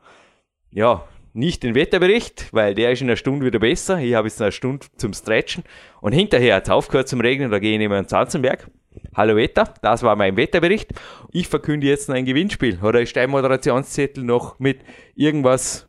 [0.71, 1.03] ja,
[1.33, 3.99] nicht den Wetterbericht, weil der ist in einer Stunde wieder besser.
[3.99, 5.63] Ich habe jetzt eine Stunde zum Stretchen.
[6.01, 8.67] Und hinterher hat es aufgehört zum Regnen, da gehe ich immer in Zanzenberg.
[9.13, 10.89] Hallo Wetter, das war mein Wetterbericht.
[11.31, 12.79] Ich verkünde jetzt noch ein Gewinnspiel.
[12.81, 14.79] Oder ist dein Moderationszettel noch mit
[15.13, 15.87] irgendwas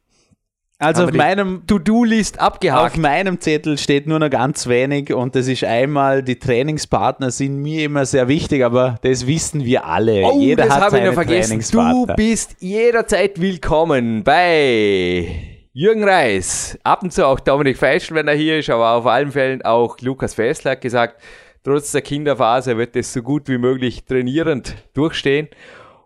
[0.79, 2.93] also auf meinem To-Do-List abgehakt.
[2.93, 7.63] Auf meinem Zettel steht nur noch ganz wenig und das ist einmal, die Trainingspartner sind
[7.63, 10.23] mir immer sehr wichtig, aber das wissen wir alle.
[10.25, 11.65] Oh, Jeder das habe ich noch vergessen.
[11.73, 15.29] Du bist jederzeit willkommen bei
[15.73, 16.79] Jürgen Reis.
[16.85, 19.99] Ab und zu auch Dominik Feischl, wenn er hier ist, aber auf allen Fällen auch
[20.01, 21.23] Lukas Fessler hat gesagt,
[21.65, 25.49] trotz der Kinderphase wird es so gut wie möglich trainierend durchstehen.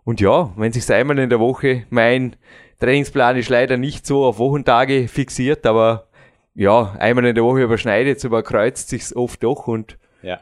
[0.03, 2.35] Und ja, wenn sich einmal in der Woche mein
[2.81, 6.07] Trainingsplan ist leider nicht so auf Wochentage fixiert, aber
[6.55, 10.39] ja, einmal in der Woche überschneidet es, überkreuzt sich oft doch und ja.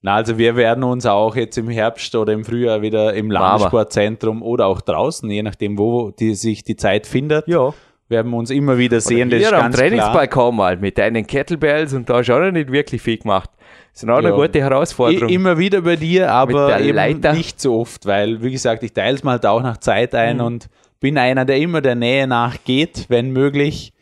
[0.00, 4.42] Na, also wir werden uns auch jetzt im Herbst oder im Frühjahr wieder im Landessportzentrum
[4.42, 7.72] oder auch draußen, je nachdem, wo die, sich die Zeit findet, ja.
[8.08, 9.28] werden wir uns immer wieder sehen.
[9.28, 12.50] Oder hier das ist am Trainingsbalkon mal mit deinen Kettlebells und da ist auch noch
[12.50, 13.50] nicht wirklich viel gemacht.
[13.92, 14.28] Das ist auch ja.
[14.28, 15.28] eine gute Herausforderung.
[15.28, 19.22] Immer wieder bei dir, aber eben nicht so oft, weil, wie gesagt, ich teile es
[19.22, 20.44] mal da auch nach Zeit ein mhm.
[20.44, 20.68] und
[21.04, 23.92] bin einer, der immer der Nähe nachgeht, wenn möglich.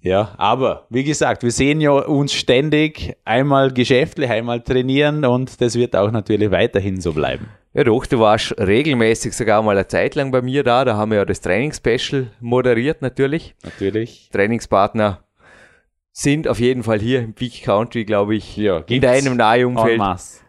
[0.00, 5.74] Ja, aber wie gesagt, wir sehen ja uns ständig einmal geschäftlich, einmal trainieren und das
[5.74, 7.48] wird auch natürlich weiterhin so bleiben.
[7.74, 11.10] Ja doch, du warst regelmäßig sogar mal eine Zeit lang bei mir da, da haben
[11.10, 13.54] wir ja das Trainingsspecial moderiert natürlich.
[13.62, 14.30] Natürlich.
[14.32, 15.24] Trainingspartner
[16.10, 20.00] sind auf jeden Fall hier im Peak Country, glaube ich, ja, in deinem Nahumfeld.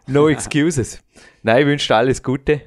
[0.06, 1.02] No excuses.
[1.42, 2.62] Nein, ich wünsche dir alles Gute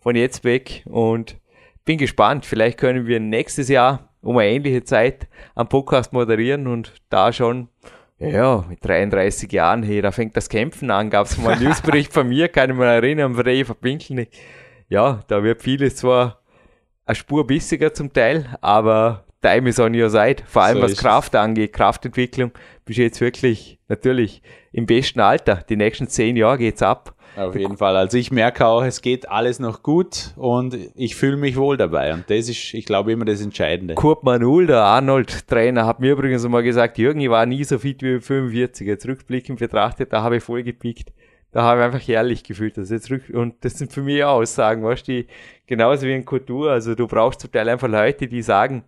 [0.00, 1.36] von jetzt weg und
[1.84, 2.46] bin gespannt.
[2.46, 7.68] Vielleicht können wir nächstes Jahr um eine ähnliche Zeit am Podcast moderieren und da schon,
[8.18, 11.10] ja, mit 33 Jahren, hey, da fängt das Kämpfen an.
[11.10, 14.28] Gab es mal einen Newsbericht von mir, kann ich mich erinnern, von Eva Pinkel.
[14.88, 16.42] Ja, da wird vieles zwar
[17.04, 20.36] eine Spur bissiger zum Teil, aber time is on your side.
[20.46, 22.52] Vor allem so was Kraft angeht, Kraftentwicklung,
[22.84, 25.56] bist du jetzt wirklich natürlich im besten Alter.
[25.68, 27.14] Die nächsten zehn Jahre geht's ab.
[27.36, 27.96] Auf jeden Fall.
[27.96, 32.12] Also ich merke auch, es geht alles noch gut und ich fühle mich wohl dabei.
[32.12, 33.94] Und das ist, ich glaube, immer das Entscheidende.
[33.94, 38.02] Kurt Manul, der Arnold-Trainer, hat mir übrigens mal gesagt, Jürgen, ich war nie so fit
[38.02, 38.86] wie 45.
[38.86, 41.12] Jetzt rückblickend betrachtet, da habe ich voll gepickt.
[41.52, 42.76] Da habe ich einfach herrlich gefühlt.
[42.76, 45.24] Das jetzt rück und das sind für mich Aussagen, weißt du,
[45.66, 46.70] genauso wie in Kultur.
[46.70, 48.84] Also du brauchst zum Teil einfach Leute, die sagen,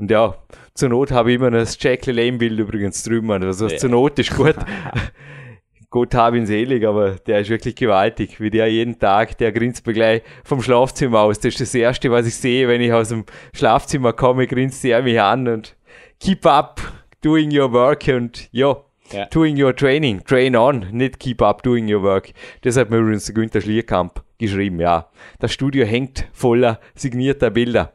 [0.00, 0.34] und ja,
[0.74, 3.30] zur Not habe ich immer das Jack Lane-Bild übrigens drüben.
[3.30, 3.76] Also ja.
[3.76, 4.56] zur Not ist gut.
[5.90, 9.86] Gott hab ihn selig, aber der ist wirklich gewaltig, wie der jeden Tag, der grinst
[9.86, 11.40] mir gleich vom Schlafzimmer aus.
[11.40, 15.02] Das ist das Erste, was ich sehe, wenn ich aus dem Schlafzimmer komme, grinst er
[15.02, 15.76] mich an und
[16.20, 16.80] keep up
[17.22, 18.76] doing your work und ja,
[19.10, 19.26] ja.
[19.26, 22.32] doing your training, train on, nicht keep up doing your work.
[22.62, 25.10] Das hat mir übrigens der Günther Schlierkamp geschrieben, ja.
[25.40, 27.92] Das Studio hängt voller signierter Bilder.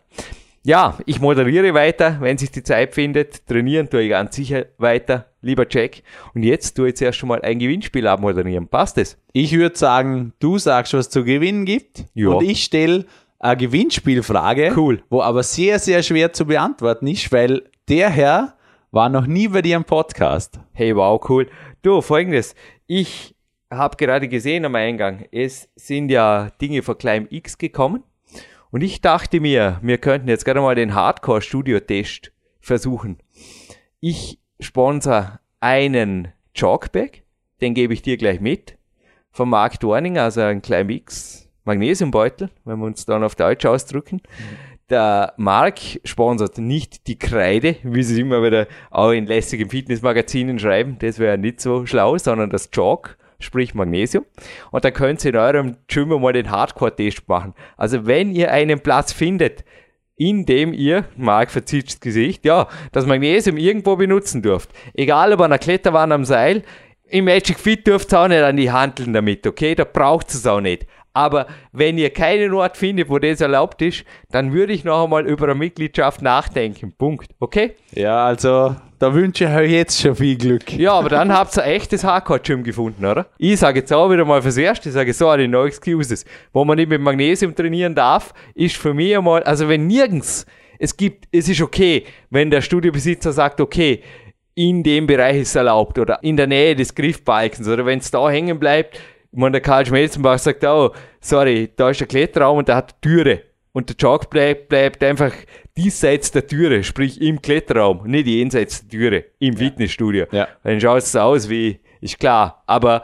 [0.66, 3.46] Ja, ich moderiere weiter, wenn sich die Zeit findet.
[3.46, 6.02] Trainieren tue ich ganz sicher weiter, lieber Jack.
[6.34, 8.68] Und jetzt tue ich jetzt erst schon mal ein Gewinnspiel abmoderieren.
[8.68, 9.16] Passt es?
[9.32, 12.06] Ich würde sagen, du sagst, was zu gewinnen gibt.
[12.16, 12.30] Ja.
[12.30, 13.06] Und ich stelle
[13.38, 15.04] eine Gewinnspielfrage, cool.
[15.12, 18.56] wo aber sehr, sehr schwer zu beantworten ist, weil der Herr
[18.90, 20.60] war noch nie bei dir im Podcast.
[20.74, 21.48] Hey, wow, cool.
[21.84, 22.56] Du, folgendes.
[22.88, 23.36] Ich
[23.70, 28.02] habe gerade gesehen am Eingang, es sind ja Dinge von Klein X gekommen.
[28.76, 33.20] Und ich dachte mir, wir könnten jetzt gerade mal den Hardcore-Studio-Test versuchen.
[34.02, 37.22] Ich sponsor einen Jogbag,
[37.62, 38.78] den gebe ich dir gleich mit,
[39.32, 44.20] von Mark Dorning, also ein kleiner Mix, Magnesiumbeutel, wenn wir uns dann auf Deutsch ausdrücken.
[44.90, 50.98] Der Mark sponsert nicht die Kreide, wie sie immer wieder auch in lässigen Fitnessmagazinen schreiben,
[51.00, 54.26] das wäre nicht so schlau, sondern das Jog, sprich Magnesium.
[54.72, 57.54] Und dann könnt ihr in eurem Gym mal den Hardcore-Test machen.
[57.78, 59.64] Also wenn ihr einen Platz findet,
[60.18, 64.70] in dem ihr, Marc verzieht das Gesicht, ja, das Magnesium irgendwo benutzen dürft.
[64.94, 66.64] Egal ob an einer Kletterwand am Seil,
[67.08, 69.76] im Magic Fit dürft ihr auch nicht an die Handeln damit, okay?
[69.76, 70.88] Da braucht es auch nicht.
[71.16, 75.26] Aber wenn ihr keinen Ort findet, wo das erlaubt ist, dann würde ich noch einmal
[75.26, 76.92] über eine Mitgliedschaft nachdenken.
[76.92, 77.32] Punkt.
[77.40, 77.76] Okay?
[77.94, 80.74] Ja, also da wünsche ich euch jetzt schon viel Glück.
[80.74, 83.28] Ja, aber dann habt ihr ein echtes Hardcore-Gym gefunden, oder?
[83.38, 86.26] Ich sage jetzt auch wieder mal fürs Erste, ich sage sorry, no excuses.
[86.52, 90.46] Wo man nicht mit Magnesium trainieren darf, ist für mich einmal, also wenn nirgends,
[90.80, 94.02] es gibt, es ist okay, wenn der Studiobesitzer sagt, okay,
[94.54, 98.12] in dem Bereich ist es erlaubt oder in der Nähe des Griffbalkens oder wenn es
[98.12, 99.00] da hängen bleibt,
[99.36, 103.02] ich meine, der Karl Schmelzenbach sagt auch, sorry, da ist der Kletterraum und der hat
[103.02, 103.42] Türe.
[103.74, 105.34] Und der Jog bleibt, bleibt einfach
[105.76, 109.60] diesseits der Türe, sprich im Kletterraum, nicht jenseits der Türe, im ja.
[109.60, 110.28] Fitnessstudio.
[110.32, 110.48] Ja.
[110.64, 112.64] Dann schaut es aus wie, ist klar.
[112.66, 113.04] Aber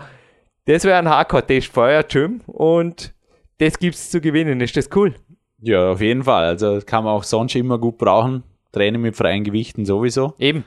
[0.64, 3.14] das wäre ein Hardcore-Test für euer Gym und
[3.58, 4.62] das gibt es zu gewinnen.
[4.62, 5.14] Ist das cool?
[5.60, 6.46] Ja, auf jeden Fall.
[6.46, 8.44] Also kann man auch sonst immer gut brauchen.
[8.72, 10.34] Training mit freien Gewichten sowieso.
[10.40, 10.64] Eben.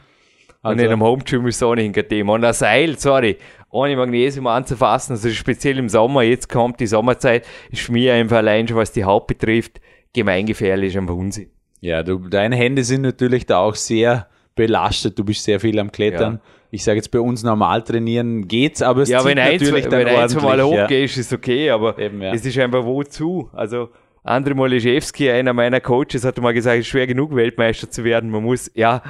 [0.60, 2.34] Also, und in einem Home-Gym ist es auch nicht ein Thema.
[2.34, 3.38] Und ein Seil, sorry,
[3.75, 8.68] ohne Magnesium anzufassen, also speziell im Sommer, jetzt kommt die Sommerzeit, ist mich einfach allein
[8.68, 9.81] schon, was die Haut betrifft,
[10.12, 11.51] gemeingefährlich ein Unsinn.
[11.81, 15.91] Ja, du, deine Hände sind natürlich da auch sehr belastet, du bist sehr viel am
[15.91, 16.35] Klettern.
[16.35, 16.41] Ja.
[16.70, 19.99] Ich sage jetzt bei uns normal trainieren geht's, aber es ja, wenn ein, natürlich zwei,
[19.99, 21.20] wenn ein, zwei Mal hochgehst, ja.
[21.20, 22.33] ist okay, aber Eben, ja.
[22.33, 23.51] es ist einfach wozu?
[23.53, 23.89] Also
[24.22, 28.31] Andrei Moliszewski, einer meiner Coaches, hat mal gesagt, es ist schwer genug Weltmeister zu werden.
[28.31, 29.03] Man muss, ja,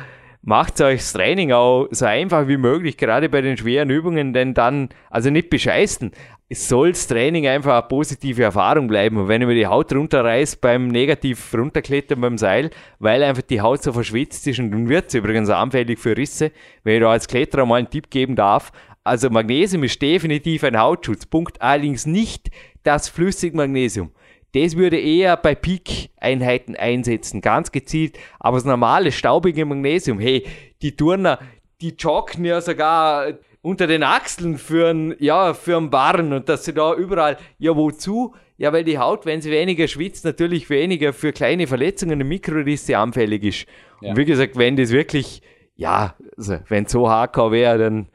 [0.44, 4.52] macht euch das Training auch so einfach wie möglich, gerade bei den schweren Übungen, denn
[4.52, 6.12] dann, also nicht bescheißen,
[6.50, 9.16] es soll das Training einfach eine positive Erfahrung bleiben.
[9.16, 13.62] Und wenn ich mir die Haut runterreißt beim negativ runterklettern beim Seil, weil einfach die
[13.62, 16.52] Haut so verschwitzt ist und dann wird übrigens anfällig für Risse,
[16.84, 18.70] wenn ich da als Kletterer mal einen Tipp geben darf.
[19.02, 22.50] Also Magnesium ist definitiv ein Hautschutzpunkt, allerdings nicht
[22.82, 24.10] das Flüssigmagnesium.
[24.54, 28.16] Das würde eher bei Peak-Einheiten einsetzen, ganz gezielt.
[28.38, 30.46] Aber das normale, staubige Magnesium, hey,
[30.80, 31.40] die Turner,
[31.80, 36.64] die joggen ja sogar unter den Achseln für einen, ja, für einen Barren und dass
[36.64, 38.34] sie da überall, ja, wozu?
[38.56, 42.96] Ja, weil die Haut, wenn sie weniger schwitzt, natürlich weniger für kleine Verletzungen und Mikrorisse
[42.96, 43.66] anfällig ist.
[44.00, 44.10] Ja.
[44.10, 45.42] Und wie gesagt, wenn das wirklich,
[45.74, 48.08] ja, also wenn so hardcore wäre, dann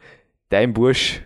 [0.47, 1.21] dein Bursch,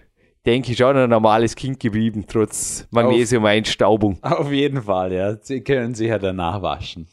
[0.46, 4.20] denke ich, schon ein normales Kind geblieben, trotz Magnesium-Einstaubung.
[4.22, 5.36] Auf, auf jeden Fall, ja.
[5.42, 7.08] Sie können sich ja danach waschen.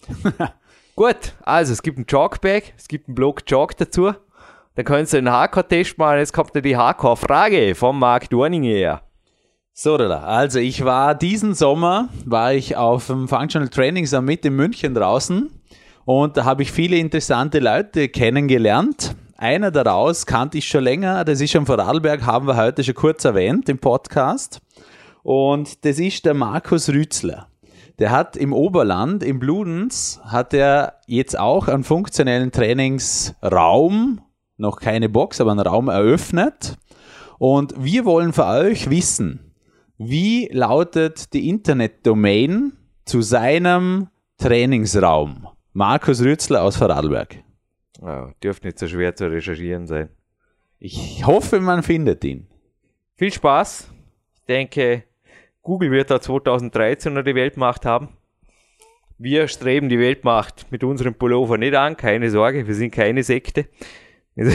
[0.97, 4.12] Gut, also es gibt ein Jogbag, es gibt einen Block Jog dazu.
[4.74, 6.18] Da können Sie einen Hardcore-Test machen.
[6.18, 9.03] Jetzt kommt ja die Hardcore-Frage vom Marc Dorninger.
[9.72, 14.95] So, also ich war diesen Sommer, war ich auf dem Functional Training Summit in München
[14.95, 15.51] draußen
[16.05, 19.14] und da habe ich viele interessante Leute kennengelernt.
[19.41, 23.24] Einer daraus kannte ich schon länger, das ist schon Vorarlberg, haben wir heute schon kurz
[23.24, 24.61] erwähnt im Podcast.
[25.22, 27.49] Und das ist der Markus Rützler.
[27.99, 34.20] Der hat im Oberland, im Bludens, hat er jetzt auch einen funktionellen Trainingsraum,
[34.59, 36.76] noch keine Box, aber einen Raum eröffnet.
[37.38, 39.55] Und wir wollen für euch wissen,
[39.97, 42.74] wie lautet die Internetdomain
[43.07, 45.49] zu seinem Trainingsraum?
[45.72, 47.43] Markus Rützler aus Vorarlberg.
[48.03, 50.09] Oh, dürfte nicht so schwer zu recherchieren sein.
[50.78, 52.46] Ich hoffe, man findet ihn.
[53.16, 53.92] Viel Spaß.
[54.36, 55.05] Ich denke,
[55.61, 58.16] Google wird da 2013 noch die Weltmacht haben.
[59.18, 63.66] Wir streben die Weltmacht mit unserem Pullover nicht an, keine Sorge, wir sind keine Sekte.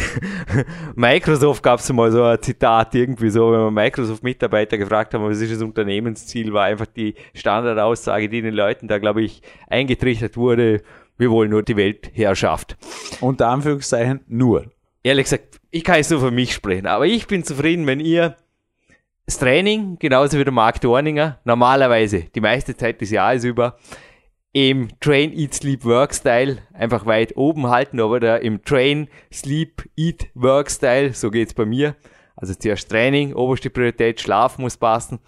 [0.95, 5.39] Microsoft gab es mal so ein Zitat irgendwie so, wenn man Microsoft-Mitarbeiter gefragt haben, was
[5.39, 10.81] ist das Unternehmensziel, war einfach die Standardaussage, die den Leuten da, glaube ich, eingetrichtert wurde,
[11.17, 12.77] wir wollen nur die Weltherrschaft.
[13.21, 14.71] Unter Anführungszeichen nur.
[15.03, 18.35] Ehrlich gesagt, ich kann jetzt nur für mich sprechen, aber ich bin zufrieden, wenn ihr
[19.25, 23.77] das Training, genauso wie der Marc Dorninger, normalerweise die meiste Zeit des Jahres über,
[24.51, 29.83] im Train, Eat, Sleep, Work Style einfach weit oben halten, aber da im Train, Sleep,
[29.97, 31.95] Eat, Work Style, so geht's bei mir.
[32.37, 35.19] Also zuerst Training, oberste Priorität, Schlaf muss passen,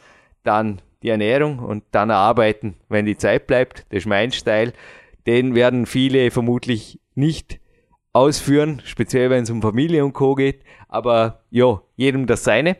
[0.43, 3.85] dann die Ernährung und dann arbeiten, wenn die Zeit bleibt.
[3.89, 4.73] Das ist mein Style
[5.27, 7.59] den werden viele vermutlich nicht
[8.13, 10.35] ausführen, speziell wenn es um Familie und Co.
[10.35, 10.63] geht.
[10.87, 12.77] Aber ja, jedem das seine.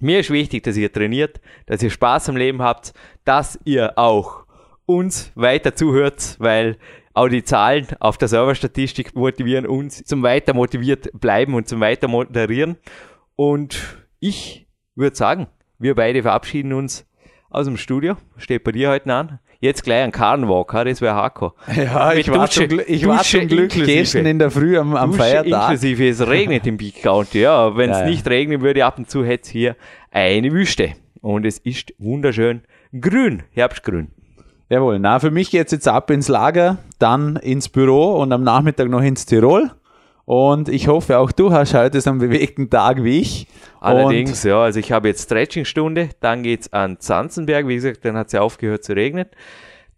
[0.00, 2.94] Mir ist wichtig, dass ihr trainiert, dass ihr Spaß am Leben habt,
[3.24, 4.44] dass ihr auch
[4.86, 6.78] uns weiter zuhört, weil
[7.12, 12.08] auch die Zahlen auf der Serverstatistik motivieren uns zum weiter motiviert bleiben und zum weiter
[12.08, 12.76] moderieren.
[13.36, 15.46] Und ich würde sagen,
[15.78, 17.06] wir beide verabschieden uns
[17.50, 18.16] aus dem Studio.
[18.36, 19.38] Steht bei dir heute an.
[19.64, 21.54] Jetzt gleich ein Karrenwalk, das wäre Hardcore.
[21.74, 25.14] Ja, ich war, zum, Gl ich war zum Glück gestern in der Früh am, am
[25.14, 25.70] Feiertag.
[25.70, 27.40] Inklusive, es regnet im Big County.
[27.40, 29.76] Ja, wenn es ja, nicht regnen würde, ab und zu hätte es hier
[30.10, 30.90] eine Wüste.
[31.22, 32.60] Und es ist wunderschön
[33.00, 34.08] grün, Herbstgrün.
[34.68, 38.42] Jawohl, na, für mich geht es jetzt ab ins Lager, dann ins Büro und am
[38.42, 39.70] Nachmittag noch ins Tirol.
[40.24, 43.46] Und ich hoffe, auch du hast heute so einen bewegten Tag wie ich.
[43.80, 48.04] Allerdings, und ja, also ich habe jetzt Stretchingstunde, dann geht es an Zanzenberg, wie gesagt,
[48.04, 49.26] dann hat es ja aufgehört zu regnen.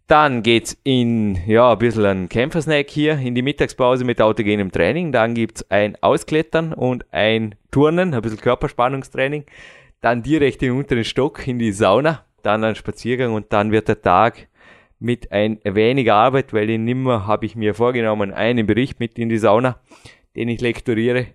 [0.07, 4.71] Dann geht es in, ja, ein bisschen ein Kämpfersnack hier in die Mittagspause mit autogenem
[4.71, 5.11] Training.
[5.11, 9.45] Dann gibt es ein Ausklettern und ein Turnen, ein bisschen Körperspannungstraining.
[10.01, 13.89] Dann direkt in den unteren Stock in die Sauna, dann ein Spaziergang und dann wird
[13.89, 14.47] der Tag
[14.99, 19.29] mit ein wenig Arbeit, weil in nimmer habe ich mir vorgenommen, einen Bericht mit in
[19.29, 19.77] die Sauna,
[20.35, 21.27] den ich lektoriere.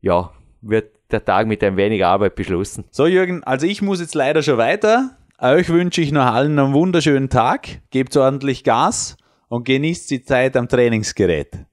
[0.00, 2.84] Ja, wird der Tag mit ein wenig Arbeit beschlossen.
[2.90, 5.16] So Jürgen, also ich muss jetzt leider schon weiter.
[5.38, 7.80] Euch wünsche ich noch allen einen wunderschönen Tag.
[7.90, 9.16] Gebt ordentlich Gas
[9.48, 11.66] und genießt die Zeit am Trainingsgerät.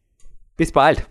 [0.58, 1.11] Bis bald.